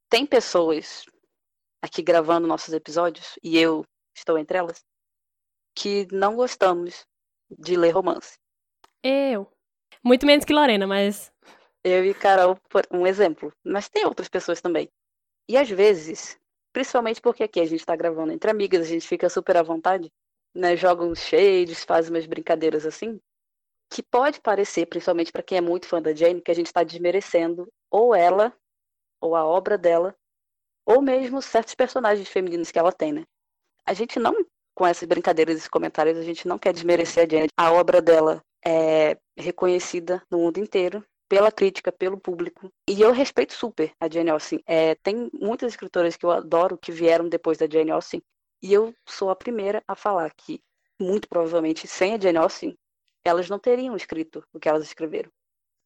[0.08, 1.04] tem pessoas
[1.82, 4.84] aqui gravando nossos episódios, e eu estou entre elas,
[5.74, 7.06] que não gostamos
[7.50, 8.38] de ler romance.
[9.02, 9.50] Eu.
[10.02, 11.32] Muito menos que Lorena, mas.
[11.84, 13.52] Eu e Carol, por um exemplo.
[13.64, 14.88] Mas tem outras pessoas também.
[15.48, 16.38] E às vezes,
[16.72, 20.10] principalmente porque aqui a gente está gravando entre amigas, a gente fica super à vontade,
[20.54, 20.76] né?
[20.76, 23.20] Joga uns shades, faz umas brincadeiras assim,
[23.90, 26.82] que pode parecer, principalmente para quem é muito fã da Jane, que a gente está
[26.82, 28.54] desmerecendo ou ela,
[29.20, 30.14] ou a obra dela,
[30.84, 33.24] ou mesmo certos personagens femininos que ela tem, né?
[33.86, 34.34] A gente não,
[34.78, 37.48] com essas brincadeiras e comentários, a gente não quer desmerecer a Jane.
[37.56, 42.70] A obra dela é reconhecida no mundo inteiro pela crítica, pelo público.
[42.88, 44.62] E eu respeito super a Jane Austen.
[44.64, 48.22] É, tem muitas escritoras que eu adoro que vieram depois da Jane Austen.
[48.62, 50.62] E eu sou a primeira a falar que,
[51.00, 52.78] muito provavelmente, sem a Jane Austen,
[53.24, 55.28] elas não teriam escrito o que elas escreveram.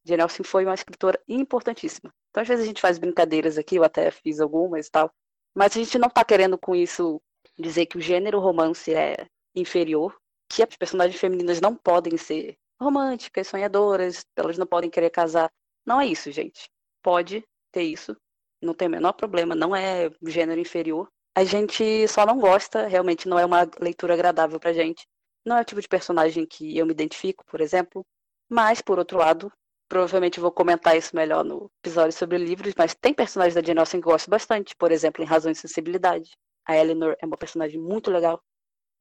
[0.05, 2.13] Jane Austen foi uma escritora importantíssima.
[2.29, 5.11] Então, às vezes a gente faz brincadeiras aqui, eu até fiz algumas e tal,
[5.55, 7.19] mas a gente não está querendo com isso
[7.57, 10.15] dizer que o gênero romance é inferior,
[10.49, 15.51] que as personagens femininas não podem ser românticas, sonhadoras, elas não podem querer casar.
[15.85, 16.69] Não é isso, gente.
[17.01, 18.15] Pode ter isso,
[18.61, 21.07] não tem o menor problema, não é gênero inferior.
[21.35, 25.05] A gente só não gosta, realmente não é uma leitura agradável pra gente.
[25.45, 28.05] Não é o tipo de personagem que eu me identifico, por exemplo.
[28.49, 29.51] Mas, por outro lado,
[29.89, 33.99] provavelmente vou comentar isso melhor no episódio sobre livros, mas tem personagens da Jane Austen
[33.99, 36.31] que gosto bastante, por exemplo, em Razão e Sensibilidade.
[36.65, 38.41] A Eleanor é uma personagem muito legal.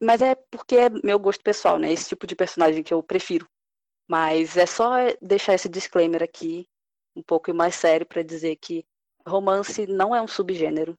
[0.01, 1.92] Mas é porque é meu gosto pessoal, né?
[1.92, 3.48] Esse tipo de personagem que eu prefiro.
[4.09, 6.68] Mas é só deixar esse disclaimer aqui,
[7.14, 8.85] um pouco mais sério, para dizer que
[9.27, 10.98] romance não é um subgênero.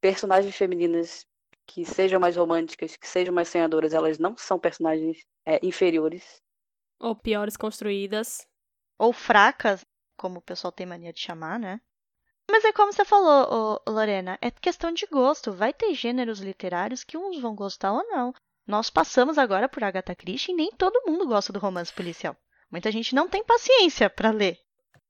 [0.00, 1.26] Personagens femininas
[1.66, 6.40] que sejam mais românticas, que sejam mais sonhadoras, elas não são personagens é, inferiores.
[7.00, 8.46] Ou piores construídas.
[8.98, 9.84] Ou fracas,
[10.16, 11.80] como o pessoal tem mania de chamar, né?
[12.50, 15.52] Mas é como você falou, Lorena, é questão de gosto.
[15.52, 18.34] Vai ter gêneros literários que uns vão gostar ou não.
[18.66, 22.36] Nós passamos agora por Agatha Christie e nem todo mundo gosta do romance policial.
[22.70, 24.58] Muita gente não tem paciência para ler.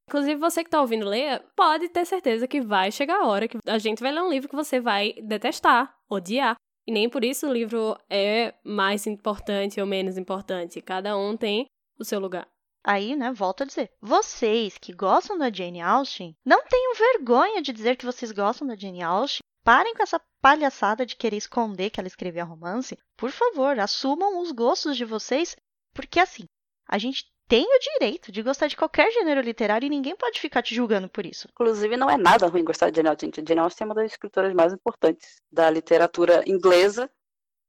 [0.08, 3.58] Inclusive, você que tá ouvindo ler, pode ter certeza que vai chegar a hora que
[3.66, 6.56] a gente vai ler um livro que você vai detestar, odiar.
[6.86, 10.82] E nem por isso o livro é mais importante ou menos importante.
[10.82, 11.66] Cada um tem
[11.98, 12.46] o seu lugar.
[12.86, 17.72] Aí, né, volto a dizer, vocês que gostam da Jane Austen, não tenham vergonha de
[17.72, 19.40] dizer que vocês gostam da Jane Austen.
[19.64, 22.98] Parem com essa palhaçada de querer esconder que ela escrevia romance.
[23.16, 25.56] Por favor, assumam os gostos de vocês,
[25.94, 26.44] porque assim,
[26.86, 30.62] a gente tem o direito de gostar de qualquer gênero literário e ninguém pode ficar
[30.62, 31.48] te julgando por isso.
[31.50, 33.30] Inclusive, não é nada ruim gostar de Jane Austen.
[33.34, 37.10] Jane Austen é uma das escritoras mais importantes da literatura inglesa.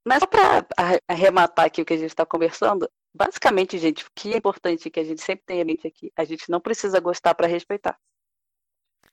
[0.06, 0.66] Mas só para
[1.08, 5.00] arrematar aqui o que a gente está conversando, basicamente, gente, o que é importante que
[5.00, 7.98] a gente sempre tenha em mente aqui, a gente não precisa gostar para respeitar.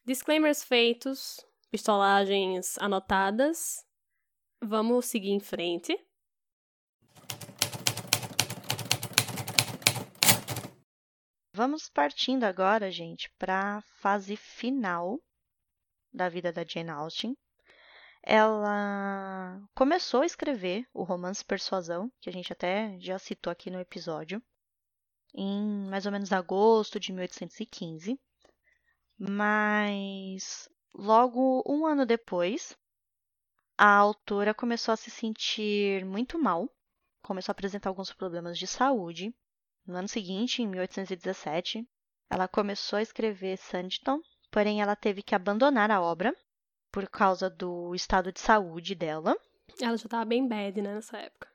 [0.06, 1.40] Disclaimers feitos,
[1.72, 3.86] pistolagens anotadas.
[4.62, 5.98] Vamos seguir em frente.
[11.56, 15.22] Vamos partindo agora, gente, para a fase final
[16.12, 17.38] da vida da Jane Austen.
[18.26, 23.80] Ela começou a escrever o romance Persuasão, que a gente até já citou aqui no
[23.80, 24.42] episódio,
[25.36, 28.18] em mais ou menos agosto de 1815.
[29.20, 32.78] Mas logo um ano depois,
[33.78, 36.70] a autora começou a se sentir muito mal,
[37.22, 39.36] começou a apresentar alguns problemas de saúde
[39.86, 41.86] no ano seguinte, em 1817,
[42.30, 46.34] ela começou a escrever Sanditon, porém ela teve que abandonar a obra
[46.94, 49.36] por causa do estado de saúde dela.
[49.82, 51.50] Ela já estava bem bad, né, nessa época.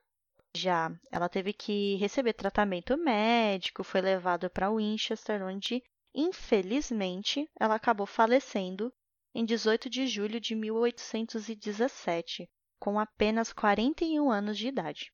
[0.53, 5.81] Já, ela teve que receber tratamento médico, foi levada para Winchester, onde,
[6.13, 8.93] infelizmente, ela acabou falecendo
[9.33, 15.13] em 18 de julho de 1817, com apenas 41 anos de idade.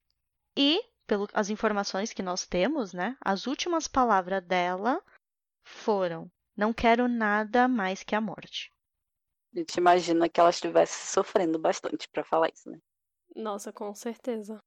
[0.56, 5.02] E, pelas informações que nós temos, né, as últimas palavras dela
[5.62, 8.72] foram: Não quero nada mais que a morte.
[9.54, 12.78] A gente imagina que ela estivesse sofrendo bastante para falar isso, né?
[13.36, 14.60] Nossa, com certeza.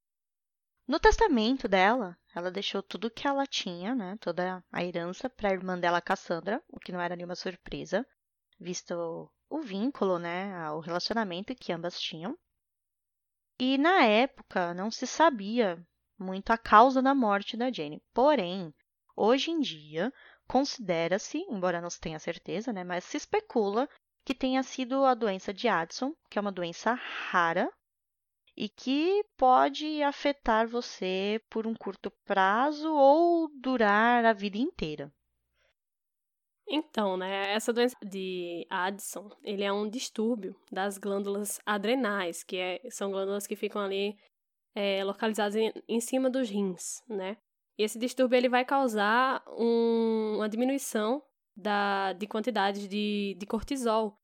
[0.88, 5.54] No testamento dela, ela deixou tudo que ela tinha, né, toda a herança para a
[5.54, 8.08] irmã dela, Cassandra, o que não era nenhuma surpresa,
[8.58, 12.38] visto o vínculo, né, o relacionamento que ambas tinham.
[13.60, 15.78] E na época não se sabia
[16.17, 18.02] muito a causa da morte da Jane.
[18.13, 18.73] Porém,
[19.13, 20.13] hoje em dia,
[20.47, 23.89] considera-se, embora não se tenha certeza, né, mas se especula
[24.28, 27.72] que tenha sido a doença de Addison, que é uma doença rara
[28.58, 35.10] e que pode afetar você por um curto prazo ou durar a vida inteira.
[36.68, 42.82] Então, né, essa doença de Addison, ele é um distúrbio das glândulas adrenais, que é,
[42.90, 44.18] são glândulas que ficam ali
[44.76, 47.38] é, localizadas em, em, cima dos rins, né?
[47.78, 51.24] E esse distúrbio ele vai causar um, uma diminuição
[51.58, 54.15] da, de quantidades de, de cortisol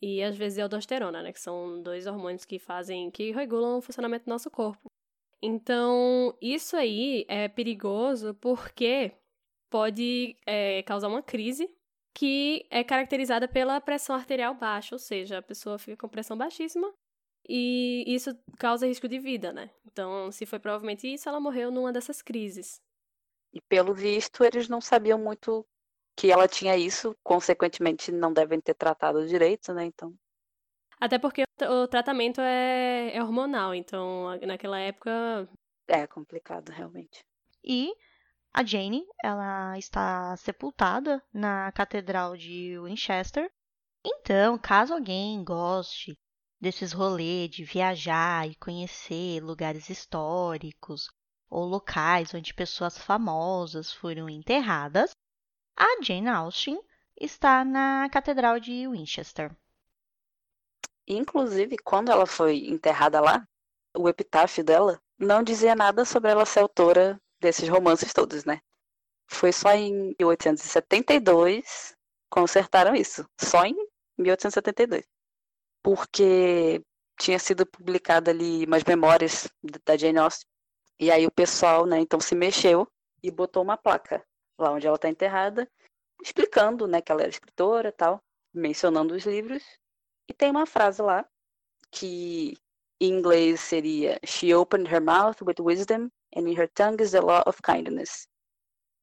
[0.00, 1.32] e às vezes aldosterona, né?
[1.32, 4.88] Que são dois hormônios que fazem, que regulam o funcionamento do nosso corpo.
[5.42, 9.12] Então, isso aí é perigoso porque
[9.70, 11.68] pode é, causar uma crise
[12.14, 16.92] que é caracterizada pela pressão arterial baixa, ou seja, a pessoa fica com pressão baixíssima
[17.48, 19.70] e isso causa risco de vida, né?
[19.86, 22.80] Então, se foi provavelmente isso, ela morreu numa dessas crises.
[23.52, 25.64] E pelo visto, eles não sabiam muito
[26.18, 29.84] que ela tinha isso, consequentemente não devem ter tratado direito, né?
[29.84, 30.12] Então.
[31.00, 35.48] Até porque o tratamento é, é hormonal, então naquela época.
[35.86, 37.24] É complicado, realmente.
[37.62, 37.94] E
[38.52, 43.48] a Jane, ela está sepultada na Catedral de Winchester.
[44.04, 46.18] Então, caso alguém goste
[46.60, 51.06] desses rolês de viajar e conhecer lugares históricos
[51.48, 55.12] ou locais onde pessoas famosas foram enterradas,
[55.78, 56.80] a Jane Austen
[57.16, 59.54] está na Catedral de Winchester.
[61.06, 63.46] Inclusive, quando ela foi enterrada lá,
[63.96, 68.60] o epitáfio dela não dizia nada sobre ela ser autora desses romances todos, né?
[69.28, 71.96] Foi só em 1872
[72.28, 73.24] consertaram isso.
[73.40, 73.76] Só em
[74.18, 75.04] 1872.
[75.82, 76.82] Porque
[77.18, 79.48] tinha sido publicada ali umas memórias
[79.84, 80.46] da Jane Austen.
[80.98, 82.86] E aí o pessoal, né, então se mexeu
[83.22, 84.24] e botou uma placa
[84.58, 85.68] lá onde ela está enterrada,
[86.22, 88.20] explicando, né, que ela era escritora, tal,
[88.52, 89.62] mencionando os livros.
[90.28, 91.26] E tem uma frase lá
[91.90, 92.56] que
[93.00, 97.20] em inglês seria She opened her mouth with wisdom and in her tongue is the
[97.20, 98.28] law of kindness.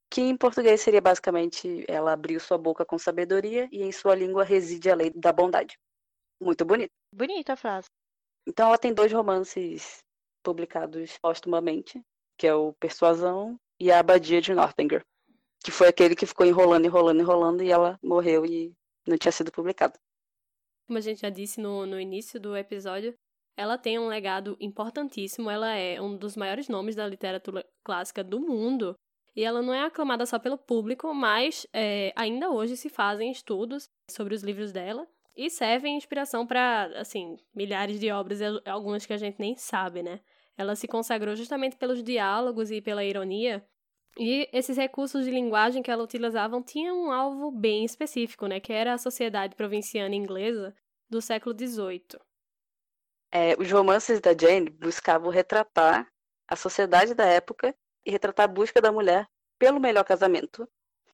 [0.10, 4.44] Que em português seria basicamente ela abriu sua boca com sabedoria e em sua língua
[4.44, 5.78] reside a lei da bondade.
[6.40, 6.92] Muito bonito.
[7.12, 7.88] Bonita a frase.
[8.48, 10.04] Então ela tem dois romances
[10.44, 12.00] publicados postumamente,
[12.38, 15.04] que é o Persuasão e a Abadia de Northanger,
[15.66, 18.72] que foi aquele que ficou enrolando, enrolando, enrolando e ela morreu e
[19.08, 19.98] não tinha sido publicado.
[20.86, 23.16] Como a gente já disse no, no início do episódio,
[23.58, 28.40] ela tem um legado importantíssimo, ela é um dos maiores nomes da literatura clássica do
[28.40, 28.96] mundo.
[29.36, 33.90] E ela não é aclamada só pelo público, mas é, ainda hoje se fazem estudos
[34.08, 39.18] sobre os livros dela e servem inspiração para, assim, milhares de obras, algumas que a
[39.18, 40.20] gente nem sabe, né?
[40.56, 43.66] Ela se consagrou justamente pelos diálogos e pela ironia.
[44.18, 48.60] E esses recursos de linguagem que ela utilizava tinham um alvo bem específico, né?
[48.60, 50.74] Que era a sociedade provinciana inglesa
[51.10, 52.20] do século XVIII.
[53.32, 56.08] É, os romances da Jane buscavam retratar
[56.48, 57.76] a sociedade da época
[58.06, 59.28] e retratar a busca da mulher
[59.60, 60.68] pelo melhor casamento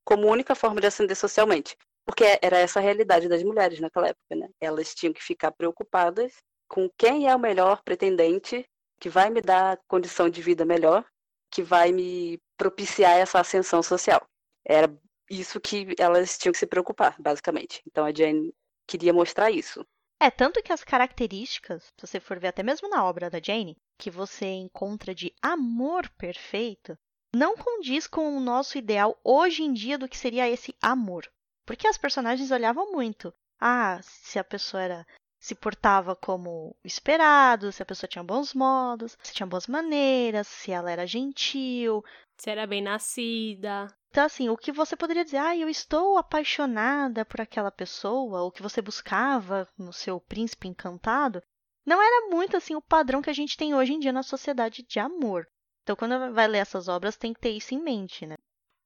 [0.04, 1.76] como única forma de ascender socialmente.
[2.06, 4.50] Porque era essa a realidade das mulheres naquela época, né?
[4.60, 6.34] Elas tinham que ficar preocupadas
[6.68, 8.66] com quem é o melhor pretendente
[9.00, 11.06] que vai me dar condição de vida melhor,
[11.52, 14.26] que vai me propiciar essa ascensão social.
[14.66, 14.92] Era
[15.30, 17.82] isso que elas tinham que se preocupar, basicamente.
[17.88, 18.54] Então a Jane
[18.88, 19.86] queria mostrar isso.
[20.20, 23.76] É, tanto que as características, se você for ver até mesmo na obra da Jane,
[23.98, 26.96] que você encontra de amor perfeito,
[27.36, 31.28] não condiz com o nosso ideal hoje em dia do que seria esse amor.
[31.66, 33.34] Porque as personagens olhavam muito.
[33.60, 35.08] Ah, se a pessoa era
[35.42, 40.72] se portava como esperado, se a pessoa tinha bons modos, se tinha boas maneiras, se
[40.72, 42.06] ela era gentil,
[42.38, 43.88] se era bem nascida.
[44.12, 48.52] Então, assim, o que você poderia dizer, ah, eu estou apaixonada por aquela pessoa, o
[48.52, 51.42] que você buscava no seu príncipe encantado,
[51.84, 54.84] não era muito assim o padrão que a gente tem hoje em dia na sociedade
[54.84, 55.48] de amor.
[55.82, 58.36] Então, quando vai ler essas obras, tem que ter isso em mente, né?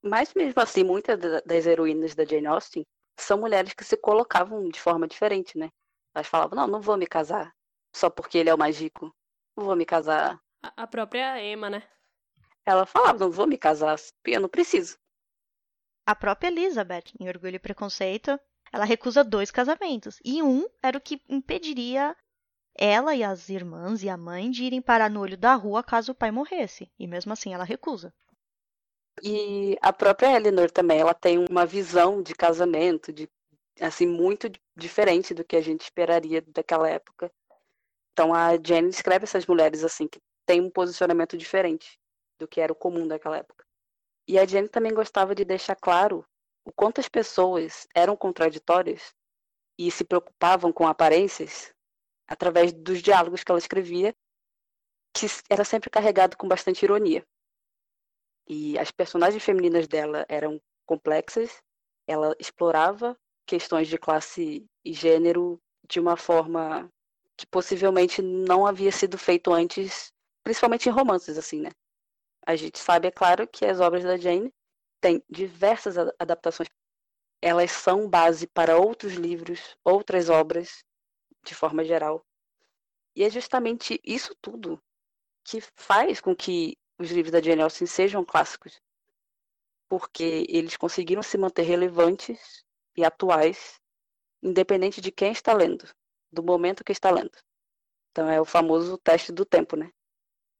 [0.01, 2.85] Mas mesmo assim, muitas das heroínas da Jane Austen
[3.19, 5.69] são mulheres que se colocavam de forma diferente, né?
[6.15, 7.53] Elas falavam, não, não vou me casar
[7.95, 9.13] só porque ele é o mais rico.
[9.55, 10.39] Não vou me casar.
[10.61, 11.83] A própria Emma, né?
[12.65, 14.97] Ela falava, não vou me casar, eu não preciso.
[16.05, 18.39] A própria Elizabeth, em Orgulho e Preconceito,
[18.71, 20.19] ela recusa dois casamentos.
[20.23, 22.15] E um era o que impediria
[22.77, 26.11] ela e as irmãs e a mãe de irem parar no olho da rua caso
[26.11, 26.91] o pai morresse.
[26.99, 28.13] E mesmo assim ela recusa.
[29.23, 33.29] E a própria Eleanor também, ela tem uma visão de casamento, de
[33.79, 37.31] assim muito diferente do que a gente esperaria daquela época.
[38.13, 41.99] Então a Jane descreve essas mulheres assim que têm um posicionamento diferente
[42.39, 43.65] do que era o comum daquela época.
[44.27, 46.25] E a Jane também gostava de deixar claro
[46.65, 49.13] o quanto as pessoas eram contraditórias
[49.77, 51.73] e se preocupavam com aparências
[52.27, 54.15] através dos diálogos que ela escrevia,
[55.13, 57.25] que era sempre carregado com bastante ironia.
[58.47, 61.61] E as personagens femininas dela eram complexas,
[62.07, 66.91] ela explorava questões de classe e gênero de uma forma
[67.37, 70.11] que possivelmente não havia sido feito antes,
[70.43, 71.69] principalmente em romances assim, né?
[72.45, 74.53] A gente sabe, é claro, que as obras da Jane
[75.01, 76.69] têm diversas adaptações.
[77.41, 80.83] Elas são base para outros livros, outras obras,
[81.43, 82.25] de forma geral.
[83.15, 84.81] E é justamente isso tudo
[85.43, 88.81] que faz com que os livros da Jane Austen sejam clássicos.
[89.87, 92.64] Porque eles conseguiram se manter relevantes
[92.95, 93.79] e atuais,
[94.41, 95.87] independente de quem está lendo,
[96.31, 97.37] do momento que está lendo.
[98.11, 99.91] Então é o famoso teste do tempo, né?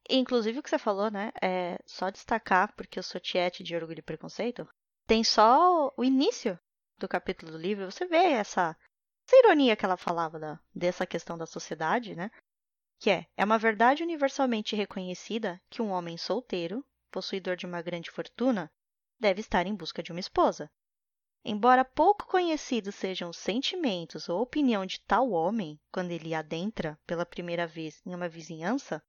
[0.10, 1.32] Inclusive o que você falou, né?
[1.42, 4.68] É só destacar, porque eu sou tiete de Orgulho e Preconceito,
[5.08, 6.60] tem só o início
[6.98, 7.90] do capítulo do livro.
[7.92, 8.78] Você vê essa,
[9.28, 12.30] essa ironia que ela falava da, dessa questão da sociedade, né?
[13.00, 18.12] Que é, é uma verdade universalmente reconhecida que um homem solteiro, possuidor de uma grande
[18.12, 18.72] fortuna,
[19.20, 20.70] deve estar em busca de uma esposa.
[21.48, 27.24] Embora pouco conhecidos sejam os sentimentos ou opinião de tal homem quando ele adentra pela
[27.24, 29.00] primeira vez em uma vizinhança,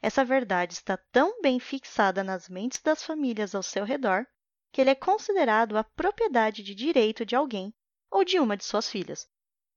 [0.00, 4.24] essa verdade está tão bem fixada nas mentes das famílias ao seu redor
[4.70, 7.74] que ele é considerado a propriedade de direito de alguém
[8.08, 9.28] ou de uma de suas filhas.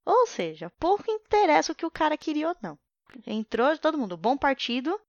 [0.06, 2.78] Ou seja, pouco interessa o que o cara queria ou não.
[3.26, 5.00] Entrou todo mundo, bom partido,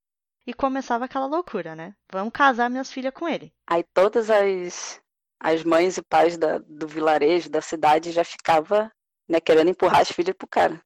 [0.46, 1.94] e começava aquela loucura, né?
[2.10, 3.52] Vamos casar minhas filhas com ele.
[3.66, 5.02] Aí todas as,
[5.40, 8.90] as mães e pais da, do vilarejo, da cidade, já ficava
[9.28, 10.80] né, querendo empurrar as filhas pro cara.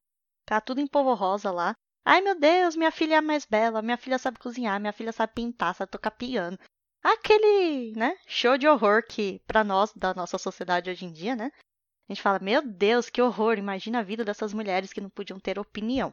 [0.45, 1.75] Tá tudo em polvo rosa lá.
[2.05, 5.13] Ai meu Deus, minha filha é a mais bela, minha filha sabe cozinhar, minha filha
[5.13, 6.59] sabe pintar, sabe tocar piano.
[7.03, 11.51] Aquele, né, show de horror que, para nós, da nossa sociedade hoje em dia, né,
[12.09, 15.39] a gente fala, meu Deus, que horror, imagina a vida dessas mulheres que não podiam
[15.39, 16.13] ter opinião.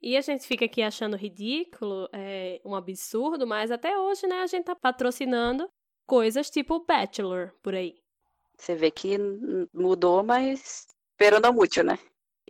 [0.00, 4.46] E a gente fica aqui achando ridículo, é, um absurdo, mas até hoje, né, a
[4.46, 5.68] gente tá patrocinando
[6.06, 7.94] coisas tipo Bachelor por aí.
[8.56, 9.16] Você vê que
[9.72, 10.86] mudou, mas
[11.16, 11.98] pero não muito, né?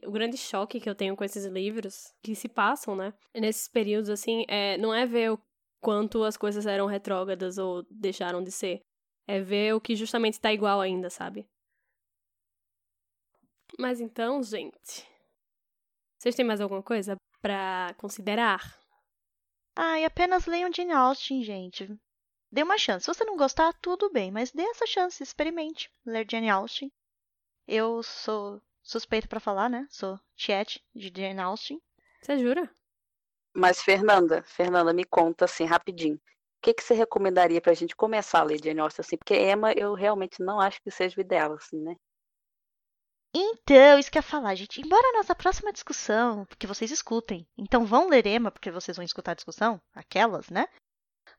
[0.06, 3.12] o grande choque que eu tenho com esses livros que se passam, né?
[3.34, 5.38] Nesses períodos, assim, é, não é ver o
[5.80, 8.80] quanto as coisas eram retrógradas ou deixaram de ser.
[9.26, 11.46] É ver o que justamente está igual ainda, sabe?
[13.78, 15.08] Mas então, gente.
[16.18, 18.78] Vocês têm mais alguma coisa para considerar?
[19.76, 21.88] Ah, e apenas leiam Jane Austen, gente.
[22.54, 23.04] Dê uma chance.
[23.04, 26.88] Se você não gostar, tudo bem, mas dê essa chance, experimente ler Jane Austen.
[27.66, 29.88] Eu sou suspeito para falar, né?
[29.90, 31.82] Sou chat de Jane Austen.
[32.22, 32.70] Você jura?
[33.52, 36.14] Mas, Fernanda, Fernanda, me conta assim, rapidinho.
[36.14, 36.20] O
[36.62, 39.16] que, que você recomendaria pra gente começar a ler Jane Austen, assim?
[39.16, 41.96] Porque Emma, eu realmente não acho que seja o ideal, assim, né?
[43.34, 44.80] Então, isso que eu ia falar, gente.
[44.80, 49.04] Embora a nossa próxima discussão, porque vocês escutem, então vão ler Emma, porque vocês vão
[49.04, 50.68] escutar a discussão, aquelas, né?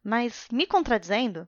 [0.06, 1.48] Mas, me contradizendo,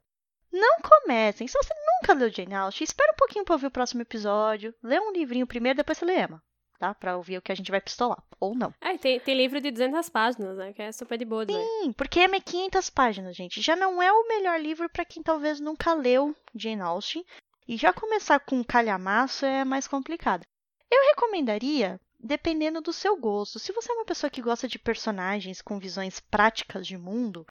[0.51, 1.47] não comecem.
[1.47, 4.73] Se você nunca leu Jane Austen, espera um pouquinho para ouvir o próximo episódio.
[4.81, 6.41] Lê um livrinho primeiro, depois você lê Emma.
[6.79, 6.95] Tá?
[6.95, 8.23] Pra ouvir o que a gente vai pistolar.
[8.39, 8.73] Ou não.
[8.81, 10.73] É, tem, tem livro de 200 páginas, né?
[10.73, 11.45] Que é super de boa.
[11.45, 13.61] Sim, porque Emma é 500 páginas, gente.
[13.61, 17.23] Já não é o melhor livro para quem talvez nunca leu Jane Austen.
[17.67, 20.45] E já começar com um calhamaço é mais complicado.
[20.89, 23.59] Eu recomendaria, dependendo do seu gosto.
[23.59, 27.45] Se você é uma pessoa que gosta de personagens com visões práticas de mundo,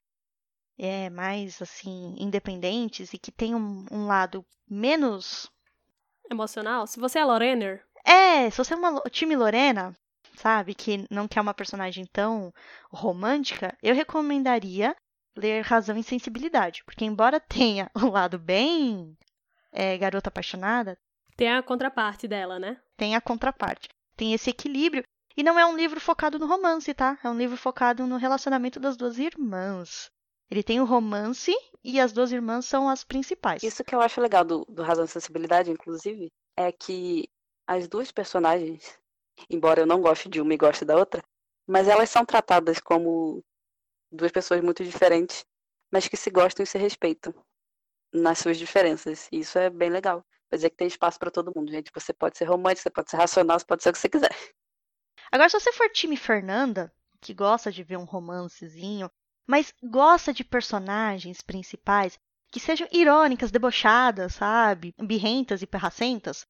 [0.78, 5.50] é, mais assim independentes e que tem um, um lado menos
[6.30, 6.86] emocional.
[6.86, 7.84] Se você é Lorener.
[8.04, 9.96] É, se você é uma time Lorena,
[10.36, 12.52] sabe, que não quer uma personagem tão
[12.90, 14.94] romântica, eu recomendaria
[15.36, 19.16] ler Razão e Sensibilidade, porque embora tenha um lado bem
[19.72, 20.96] é Garota Apaixonada,
[21.36, 22.80] Tem a contraparte dela, né?
[22.96, 23.88] tem a contraparte.
[24.16, 25.04] Tem esse equilíbrio.
[25.36, 27.18] E não é um livro focado no romance, tá?
[27.22, 30.10] É um livro focado no relacionamento das duas irmãs.
[30.50, 33.62] Ele tem o romance e as duas irmãs são as principais.
[33.62, 37.28] Isso que eu acho legal do, do Razão e Sensibilidade, inclusive, é que
[37.66, 38.98] as duas personagens,
[39.50, 41.22] embora eu não goste de uma e goste da outra,
[41.66, 43.42] mas elas são tratadas como
[44.10, 45.44] duas pessoas muito diferentes,
[45.90, 47.34] mas que se gostam e se respeitam
[48.12, 49.28] nas suas diferenças.
[49.32, 50.24] E isso é bem legal.
[50.48, 51.90] Quer dizer que tem espaço para todo mundo, gente.
[51.92, 54.34] Você pode ser romântico, você pode ser racional, você pode ser o que você quiser.
[55.30, 59.10] Agora, se você for time Fernanda, que gosta de ver um romancezinho,
[59.46, 62.18] mas gosta de personagens principais
[62.50, 64.94] que sejam irônicas, debochadas, sabe?
[64.98, 66.46] Birrentas e perracentas.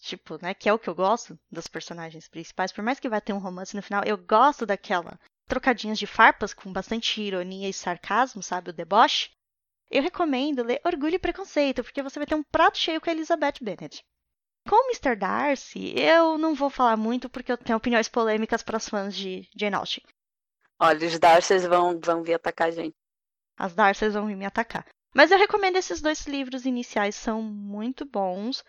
[0.00, 0.54] Tipo, né?
[0.54, 2.72] Que é o que eu gosto das personagens principais.
[2.72, 6.54] Por mais que vai ter um romance no final, eu gosto daquela trocadinhas de farpas
[6.54, 8.70] com bastante ironia e sarcasmo, sabe?
[8.70, 9.30] O deboche.
[9.90, 13.12] Eu recomendo ler Orgulho e Preconceito, porque você vai ter um prato cheio com a
[13.12, 14.04] Elizabeth Bennet.
[14.68, 15.16] Com o Mr.
[15.16, 19.48] Darcy, eu não vou falar muito porque eu tenho opiniões polêmicas para os fãs de
[19.56, 20.04] Jane Austen.
[20.80, 22.96] Olha, os Darcys vão, vão vir atacar a gente.
[23.58, 24.86] As Darcys vão vir me atacar.
[25.14, 28.64] Mas eu recomendo esses dois livros iniciais, são muito bons.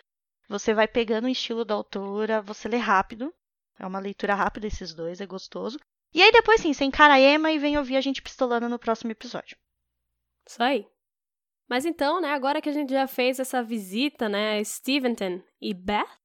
[0.50, 3.34] Você vai pegando o estilo da autora, você lê rápido.
[3.80, 5.80] É uma leitura rápida esses dois, é gostoso.
[6.14, 8.78] E aí depois sim, você encara a Emma e vem ouvir a gente pistolando no
[8.78, 9.58] próximo episódio.
[10.46, 10.86] Isso aí.
[11.70, 15.74] Mas então, né, agora que a gente já fez essa visita, né, a Steventon e
[15.74, 16.21] Beth,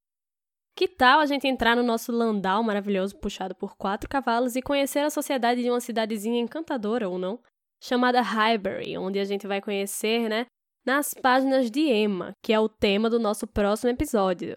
[0.77, 4.99] que tal a gente entrar no nosso landau maravilhoso puxado por quatro cavalos e conhecer
[4.99, 7.39] a sociedade de uma cidadezinha encantadora, ou não,
[7.83, 10.45] chamada Highbury, onde a gente vai conhecer, né,
[10.85, 14.55] nas páginas de Emma, que é o tema do nosso próximo episódio.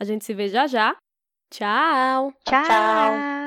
[0.00, 0.96] A gente se vê já já.
[1.50, 2.32] Tchau!
[2.44, 3.45] Tchau!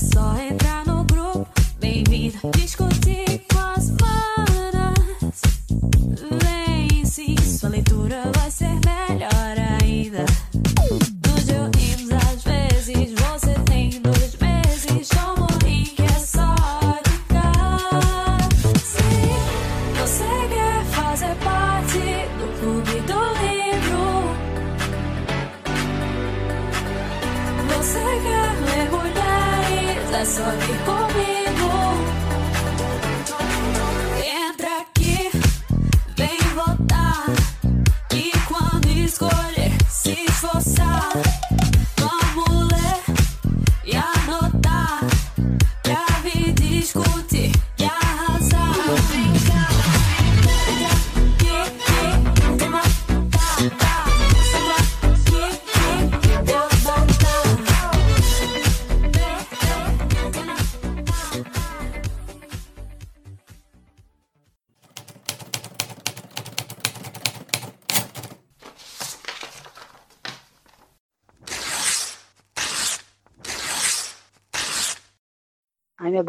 [0.00, 1.46] Só entrar no grupo,
[1.78, 2.50] bem-vindo.
[2.56, 3.29] Discutir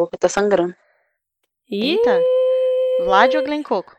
[0.01, 0.75] boca tá sangrando.
[1.69, 2.19] Eita!
[3.03, 3.95] Vlad ou Glen Coco?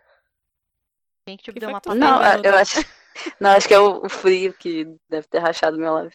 [1.27, 2.79] Quem que te Que deu uma tu Não, eu acho.
[3.41, 6.13] Não, acho que é o, o frio que deve ter rachado meu lábio.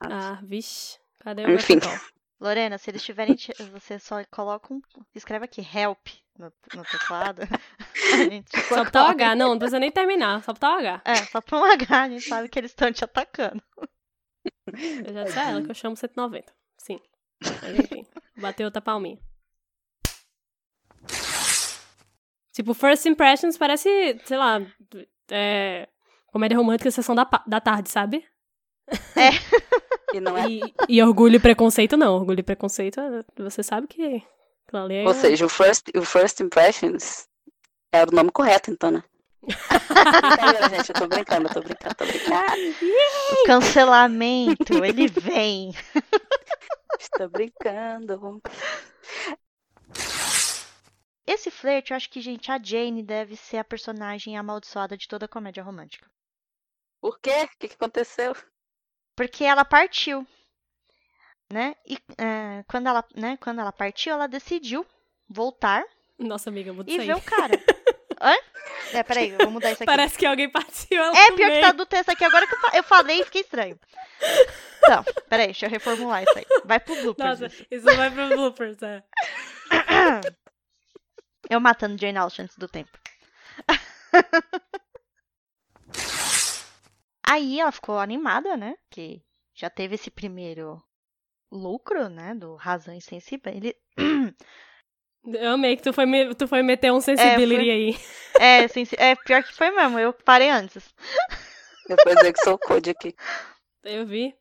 [0.00, 0.98] Ah, vixe.
[1.18, 1.78] Cadê o Enfim.
[2.40, 3.36] Lorena, se eles tiverem.
[3.72, 4.80] Você só coloca um.
[5.14, 6.06] Escreve aqui help
[6.38, 7.42] no, no teclado.
[8.68, 9.10] Só botar o.
[9.10, 9.34] H.
[9.34, 10.42] Não, não precisa nem terminar.
[10.42, 11.02] Só botar o H.
[11.04, 13.62] É, só pra um H, a gente sabe que eles estão te atacando.
[14.66, 16.52] Eu já disse a ela que eu chamo 190.
[16.78, 17.00] Sim.
[17.42, 18.06] Mas enfim.
[18.40, 19.18] Bateu outra palminha.
[22.52, 24.60] Tipo, First Impressions parece, sei lá,
[25.30, 25.88] é,
[26.26, 28.24] comédia romântica sessão da, da tarde, sabe?
[30.12, 30.48] E não é.
[30.48, 32.14] E, e Orgulho e Preconceito não.
[32.14, 33.00] Orgulho e Preconceito,
[33.38, 34.22] você sabe que
[34.66, 35.06] aquilo ali é...
[35.06, 37.28] Ou seja, o First, o first Impressions
[37.92, 39.04] era o nome correto, então, né?
[39.42, 42.36] Brincadeira, gente, eu tô brincando, eu tô brincando, tô brincando.
[43.32, 45.72] O cancelamento, ele vem.
[46.98, 48.42] Estou brincando.
[51.26, 55.28] Esse flerte, eu acho que, gente, a Jane deve ser a personagem amaldiçoada de toda
[55.28, 56.10] comédia romântica.
[57.00, 57.44] Por quê?
[57.44, 58.34] O que, que aconteceu?
[59.16, 60.26] Porque ela partiu.
[61.52, 61.74] Né?
[61.86, 64.86] E é, quando, ela, né, quando ela partiu, ela decidiu
[65.28, 65.84] voltar
[66.18, 67.06] Nossa, amiga, muda e isso aí.
[67.06, 67.54] ver o cara.
[68.20, 68.34] Hã?
[68.92, 69.86] É, peraí, eu vou mudar isso aqui.
[69.90, 72.24] Parece que alguém partiu É, pior que tá do texto aqui.
[72.24, 73.78] Agora que eu, fa- eu falei, fiquei estranho.
[74.82, 76.44] Então, peraí, deixa eu reformular isso aí.
[76.64, 77.40] Vai pro bloopers.
[77.40, 77.66] Nossa, isso.
[77.70, 79.02] isso vai pro bloopers, é.
[81.48, 82.90] Eu matando Jane Austen antes do tempo.
[87.26, 88.76] Aí ela ficou animada, né?
[88.90, 89.22] Que
[89.54, 90.82] já teve esse primeiro
[91.50, 92.34] lucro, né?
[92.34, 93.52] Do razão insensível.
[93.52, 93.76] Ele...
[95.24, 97.98] Eu amei que tu foi, me- tu foi meter um sensibility foi- aí.
[98.38, 99.98] é, sensi- é, pior que foi mesmo.
[99.98, 100.92] Eu parei antes.
[101.88, 103.14] Eu vou dizer que sou o Code aqui.
[103.84, 104.34] Eu vi.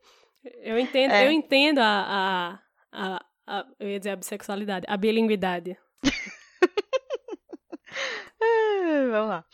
[0.62, 1.26] Eu entendo, É.
[1.28, 2.60] eu entendo a,
[2.94, 5.78] a, a, a- Eu ia dizer a bissexualidade, a bilinguidade.
[9.12, 9.46] Vamos lá.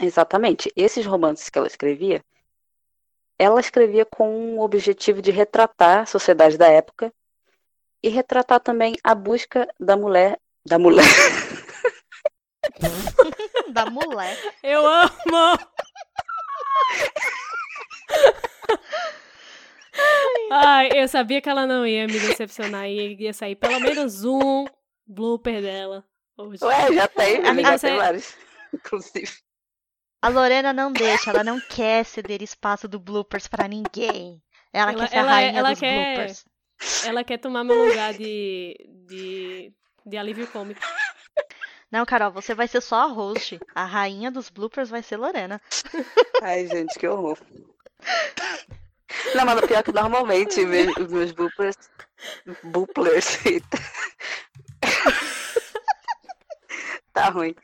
[0.00, 0.72] Exatamente.
[0.76, 2.24] Esses romances que ela escrevia,
[3.38, 7.12] ela escrevia com o objetivo de retratar a sociedade da época
[8.02, 11.04] e retratar também a busca da mulher, da mulher,
[13.72, 14.36] Da mulher.
[14.62, 15.58] Eu amo!
[20.50, 24.66] Ai, eu sabia que ela não ia me decepcionar e ia sair pelo menos um
[25.06, 26.04] blooper dela
[26.36, 26.64] hoje.
[26.64, 28.36] Ué, já tem, Amiga, amiga, já você- tem vários,
[28.72, 29.32] inclusive.
[30.22, 34.42] A Lorena não deixa, ela não quer ceder espaço do bloopers pra ninguém.
[34.72, 36.44] Ela, Ela- quer ser ela- a rainha ela dos quer- bloopers.
[37.04, 38.76] Ela quer tomar meu lugar de,
[39.06, 39.72] de,
[40.06, 40.80] de alívio cômico.
[41.90, 43.58] Não, Carol, você vai ser só a host.
[43.74, 45.60] A rainha dos bloopers vai ser Lorena.
[46.42, 47.38] Ai, gente, que horror.
[49.34, 51.76] Não, mas o pior é que normalmente me- os meus bloopers.
[52.64, 53.44] Booplers.
[53.46, 53.78] eita.
[57.12, 57.54] tá ruim.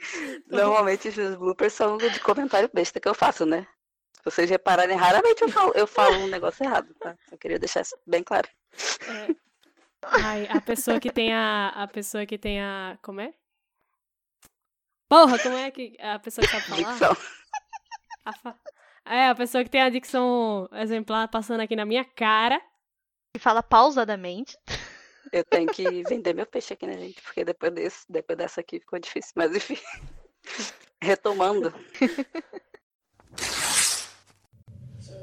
[0.48, 3.66] Normalmente os meus bloopers são de comentário besta que eu faço, né?
[4.16, 7.14] Se vocês repararem, raramente eu falo, eu falo um negócio errado, tá?
[7.30, 8.48] Eu queria deixar isso bem claro.
[9.08, 9.34] É.
[10.02, 11.68] Ai, a pessoa que tem a.
[11.70, 12.98] A pessoa que tem a.
[13.02, 13.32] Como é?
[15.08, 15.96] Porra, como é que.
[16.00, 16.92] A pessoa que sabe falar?
[16.92, 17.16] Dicção.
[18.24, 18.58] A fa-
[19.06, 22.60] É, a pessoa que tem a dicção exemplar passando aqui na minha cara.
[23.36, 24.56] E fala pausadamente.
[25.32, 27.20] Eu tenho que vender meu peixe aqui, né, gente?
[27.20, 29.32] Porque depois, desse, depois dessa aqui ficou difícil.
[29.34, 29.76] Mas enfim.
[31.02, 31.74] Retomando.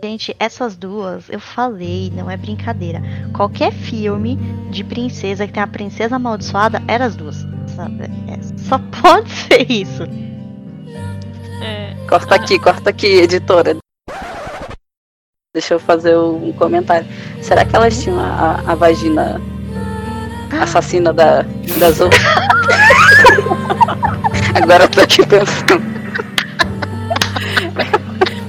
[0.04, 3.00] Gente, essas duas, eu falei, não é brincadeira.
[3.36, 4.36] Qualquer filme
[4.72, 7.46] de princesa que tem a princesa amaldiçoada, era as duas.
[7.76, 8.06] Sabe?
[8.28, 10.02] É, só pode ser isso.
[11.62, 13.78] É, Corta aqui, corta aqui, editora.
[15.54, 17.08] Deixa eu fazer um comentário.
[17.40, 19.40] Será que elas tinham a, a vagina
[20.60, 21.44] assassina da,
[21.78, 22.22] das outras?
[24.56, 25.92] Agora eu tô aqui pensando.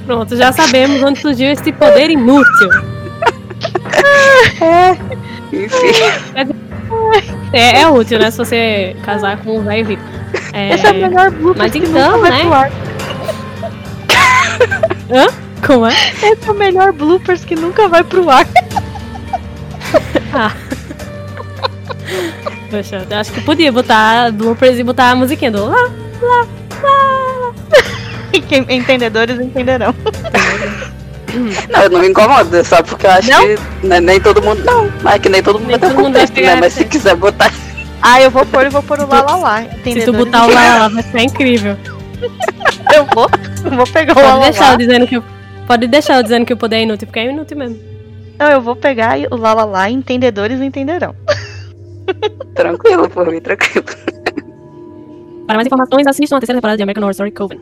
[0.05, 2.69] Pronto, já sabemos onde surgiu esse poder inútil.
[5.51, 5.91] Enfim,
[7.53, 8.31] É, é útil, né?
[8.31, 10.03] Se você casar com um velho rico.
[10.51, 12.41] É, Esse é o melhor blooper mas que então, nunca vai né?
[12.41, 12.71] pro ar.
[15.65, 15.93] Como é?
[15.93, 18.45] Esse é o melhor bloopers que nunca vai pro ar.
[22.69, 25.89] Poxa, eu acho que podia botar bloopers e botar a musiquinha do lá.
[27.79, 28.02] E
[28.47, 29.93] quem- entendedores entenderão.
[31.71, 33.41] não, eu não me incomodo, só porque eu acho Não?
[33.41, 33.57] que
[33.87, 34.63] ne- nem todo mundo.
[34.63, 36.55] Não, mas é que nem todo mundo Nem vai ter todo mundo vai contexto, né?
[36.59, 37.51] Mas se quiser botar.
[38.01, 39.63] Ah, eu vou pôr e vou pôr o lá lá lá.
[39.83, 41.77] Se tu botar o lá, lá, vai ficar incrível.
[42.93, 43.29] Eu vou,
[43.65, 45.23] eu vou pegar o lá Pode lá deixar eu dizendo que o-
[45.65, 47.79] Pode deixar eu dizendo que o poder é inútil, porque é inútil mesmo.
[48.37, 49.89] Não, eu vou pegar o lá lá lá.
[49.89, 51.15] Entendedores entenderão.
[52.53, 53.85] Tranquilo, por mim, tranquilo.
[55.47, 57.59] Para mais informações, assistam a terceira temporada de American Horror Story Coven.